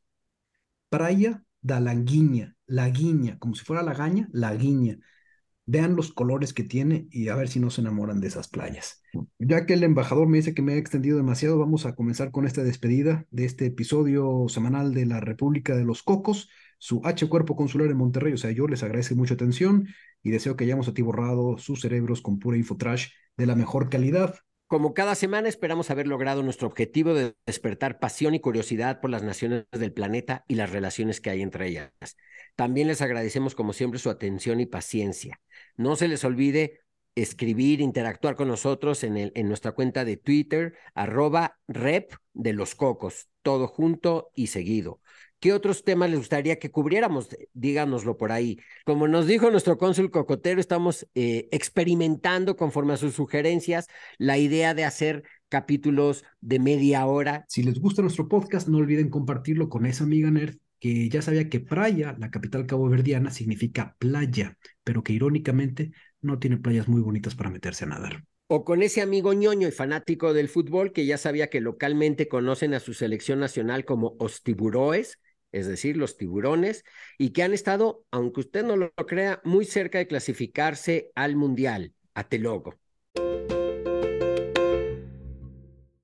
Praia 0.89 1.41
da 1.62 1.80
Languiña, 1.80 2.58
la 2.67 2.89
guiña, 2.89 3.39
como 3.39 3.56
si 3.56 3.63
fuera 3.63 3.84
la 3.84 3.93
gaña, 3.93 4.28
la 4.34 4.54
guiña. 4.54 5.00
Vean 5.67 5.95
los 5.95 6.13
colores 6.13 6.54
que 6.54 6.63
tiene 6.63 7.08
y 7.10 7.30
a 7.30 7.36
ver 7.36 7.47
si 7.47 7.60
no 7.60 7.69
se 7.69 7.82
enamoran 7.82 8.21
de 8.21 8.28
esas 8.28 8.47
playas. 8.47 9.01
Ya 9.39 9.65
que 9.65 9.73
el 9.73 9.84
embajador 9.84 10.28
me 10.28 10.38
dice 10.38 10.54
que 10.54 10.62
me 10.62 10.73
ha 10.73 10.78
extendido 10.78 11.17
demasiado, 11.17 11.58
vamos 11.58 11.86
a 11.86 11.95
comenzar 11.95 12.32
con 12.32 12.45
esta 12.45 12.63
despedida 12.63 13.25
de 13.32 13.45
este 13.45 13.65
episodio 13.65 14.45
semanal 14.47 14.93
de 14.93 15.06
la 15.06 15.19
República 15.19 15.75
de 15.75 15.86
los 15.86 16.04
Cocos, 16.04 16.49
su 16.78 17.01
H 17.04 17.28
Cuerpo 17.28 17.56
Consular 17.56 17.89
en 17.89 17.97
Monterrey. 17.97 18.34
O 18.34 18.38
sea, 18.38 18.51
yo 18.51 18.67
les 18.67 18.84
agradezco 18.84 19.15
mucha 19.15 19.34
atención 19.34 19.88
y 20.21 20.32
deseo 20.32 20.56
que 20.56 20.65
hayamos 20.65 20.88
atiborrado 20.88 21.58
sus 21.58 21.82
cerebros 21.82 22.21
con 22.21 22.39
pura 22.39 22.58
infotrash 22.58 23.08
de 23.38 23.45
la 23.45 23.56
mejor 23.56 23.89
calidad. 23.89 24.36
Como 24.67 24.95
cada 24.95 25.13
semana 25.13 25.47
esperamos 25.47 25.91
haber 25.91 26.08
logrado 26.08 26.41
nuestro 26.41 26.67
objetivo 26.67 27.13
de 27.13 27.36
despertar 27.45 27.99
pasión 27.99 28.34
y 28.34 28.39
curiosidad 28.39 28.99
por 28.99 29.12
las 29.12 29.21
naciones 29.21 29.65
del 29.71 29.93
planeta 29.93 30.43
y 30.47 30.56
las 30.56 30.71
relaciones 30.71 31.21
que 31.21 31.30
hay 31.30 31.43
entre 31.43 31.67
ellas. 31.67 31.91
También 32.56 32.88
les 32.88 33.02
agradecemos 33.02 33.56
como 33.56 33.74
siempre 33.74 34.00
su 34.00 34.10
atención 34.10 34.60
y 34.60 34.65
paciencia. 34.65 35.41
No 35.76 35.96
se 35.96 36.08
les 36.08 36.24
olvide 36.24 36.80
escribir, 37.15 37.82
interactuar 37.82 38.36
con 38.36 38.48
nosotros 38.48 39.04
en, 39.04 39.32
nuestra 39.48 39.72
cuenta 39.72 40.06
de 40.06 40.18
Twitter, 40.18 40.74
arroba 40.94 41.58
rep 41.68 42.13
de 42.34 42.54
los 42.54 42.76
cocos, 42.76 43.30
todo 43.41 43.68
junto 43.68 44.32
y 44.36 44.48
seguido. 44.48 45.00
¿Qué 45.39 45.54
otros 45.54 45.84
temas 45.84 46.10
les 46.10 46.20
gustaría 46.20 46.60
que 46.60 46.72
cubriéramos? 46.72 47.30
Díganoslo 47.54 48.18
por 48.18 48.32
ahí. 48.32 48.58
Como 48.86 49.08
nos 49.08 49.28
dijo 49.28 49.52
nuestro 49.52 49.78
cónsul 49.78 50.10
cocotero, 50.10 50.60
estamos 50.60 51.08
eh, 51.13 51.48
experimentando 51.52 52.56
conforme 52.56 52.94
a 52.94 52.98
sus 52.98 53.13
sugerencias 53.13 53.88
la 54.18 54.38
idea 54.38 54.74
de 54.74 54.86
hacer 54.86 55.24
capítulos 55.50 56.24
de 56.41 56.60
media 56.60 57.06
hora. 57.06 57.46
Si 57.48 57.63
les 57.63 57.80
gusta 57.80 58.02
nuestro 58.02 58.28
podcast, 58.28 58.68
no 58.68 58.78
olviden 58.78 59.10
compartirlo 59.10 59.70
con 59.70 59.86
esa 59.86 60.04
amiga 60.04 60.32
nerd 60.32 60.58
que 60.86 61.10
ya 61.10 61.24
sabía 61.24 61.50
que 61.50 61.60
Praia, 61.60 62.15
la 62.19 62.30
capital 62.30 62.67
caboverdiana, 62.67 63.32
significa 63.32 63.95
playa, 63.98 64.56
pero 64.84 65.02
que 65.02 65.13
irónicamente 65.13 65.93
no 66.21 66.38
tiene 66.38 66.58
playas 66.58 66.88
muy 66.88 67.02
bonitas 67.02 67.34
para 67.34 67.50
meterse 67.50 67.86
a 67.86 67.88
nadar. 67.88 68.24
O 68.45 68.63
con 68.63 68.84
ese 68.84 69.02
amigo 69.02 69.34
ñoño 69.34 69.67
y 69.67 69.71
fanático 69.71 70.36
del 70.36 70.48
fútbol 70.48 70.93
que 70.93 71.08
ya 71.08 71.17
sabía 71.17 71.50
que 71.50 71.60
localmente 71.60 72.28
conocen 72.28 72.76
a 72.76 72.80
su 72.80 72.93
selección 72.93 73.39
nacional 73.39 73.84
como 73.84 74.15
Ostiburoes, 74.19 75.19
es 75.52 75.65
decir, 75.65 75.98
los 75.98 76.17
tiburones, 76.17 76.84
y 77.17 77.32
que 77.32 77.41
han 77.41 77.54
estado, 77.54 78.04
aunque 78.12 78.41
usted 78.41 78.63
no 78.63 78.78
lo 78.78 78.91
crea, 78.93 79.41
muy 79.43 79.65
cerca 79.65 79.98
de 79.98 80.06
clasificarse 80.06 81.10
al 81.15 81.36
Mundial, 81.36 81.95
a 82.13 82.26
Telogo. 82.26 82.76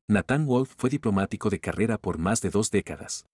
Nathan 0.07 0.47
Wolf 0.47 0.73
fue 0.75 0.89
diplomático 0.89 1.51
de 1.51 1.59
carrera 1.59 1.99
por 1.99 2.17
más 2.17 2.41
de 2.41 2.49
dos 2.49 2.71
décadas. 2.71 3.27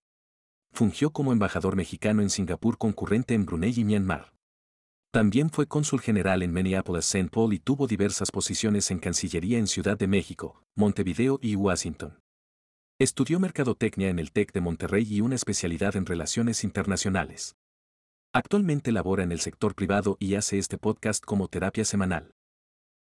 Fungió 0.77 1.09
como 1.09 1.31
embajador 1.31 1.75
mexicano 1.75 2.21
en 2.21 2.29
Singapur 2.29 2.77
concurrente 2.77 3.33
en 3.33 3.47
Brunei 3.47 3.73
y 3.75 3.83
Myanmar. 3.83 4.31
También 5.11 5.49
fue 5.49 5.65
cónsul 5.65 6.01
general 6.01 6.43
en 6.43 6.53
Minneapolis-St. 6.53 7.31
Paul 7.31 7.51
y 7.53 7.57
tuvo 7.57 7.87
diversas 7.87 8.29
posiciones 8.29 8.91
en 8.91 8.99
Cancillería 8.99 9.57
en 9.57 9.65
Ciudad 9.65 9.97
de 9.97 10.05
México, 10.05 10.61
Montevideo 10.75 11.39
y 11.41 11.55
Washington. 11.55 12.19
Estudió 12.99 13.39
mercadotecnia 13.39 14.09
en 14.09 14.19
el 14.19 14.31
TEC 14.31 14.53
de 14.53 14.61
Monterrey 14.61 15.07
y 15.09 15.21
una 15.21 15.33
especialidad 15.33 15.95
en 15.95 16.05
relaciones 16.05 16.63
internacionales. 16.63 17.55
Actualmente 18.31 18.91
labora 18.91 19.23
en 19.23 19.31
el 19.31 19.39
sector 19.39 19.73
privado 19.73 20.15
y 20.19 20.35
hace 20.35 20.59
este 20.59 20.77
podcast 20.77 21.25
como 21.25 21.47
terapia 21.47 21.85
semanal. 21.85 22.35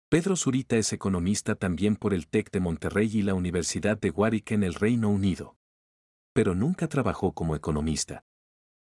Pedro 0.09 0.35
Zurita 0.35 0.77
es 0.77 0.93
economista 0.93 1.53
también 1.53 1.95
por 1.95 2.15
el 2.15 2.25
TEC 2.27 2.49
de 2.49 2.59
Monterrey 2.59 3.11
y 3.13 3.21
la 3.21 3.35
Universidad 3.35 3.99
de 3.99 4.09
Warwick 4.09 4.49
en 4.49 4.63
el 4.63 4.73
Reino 4.73 5.09
Unido 5.09 5.57
pero 6.37 6.53
nunca 6.53 6.87
trabajó 6.87 7.31
como 7.31 7.55
economista. 7.55 8.23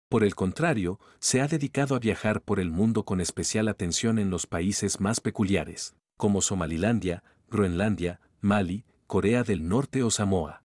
Por 0.08 0.24
el 0.24 0.34
contrario, 0.34 0.98
se 1.20 1.40
ha 1.40 1.46
dedicado 1.46 1.94
a 1.94 2.00
viajar 2.00 2.42
por 2.42 2.58
el 2.58 2.72
mundo 2.72 3.04
con 3.04 3.20
especial 3.20 3.68
atención 3.68 4.18
en 4.18 4.30
los 4.30 4.48
países 4.48 4.98
más 5.00 5.20
peculiares, 5.20 5.94
como 6.16 6.42
Somalilandia, 6.42 7.22
Groenlandia, 7.48 8.18
Mali, 8.40 8.84
Corea 9.06 9.44
del 9.44 9.68
Norte 9.68 10.02
o 10.02 10.10
Samoa. 10.10 10.65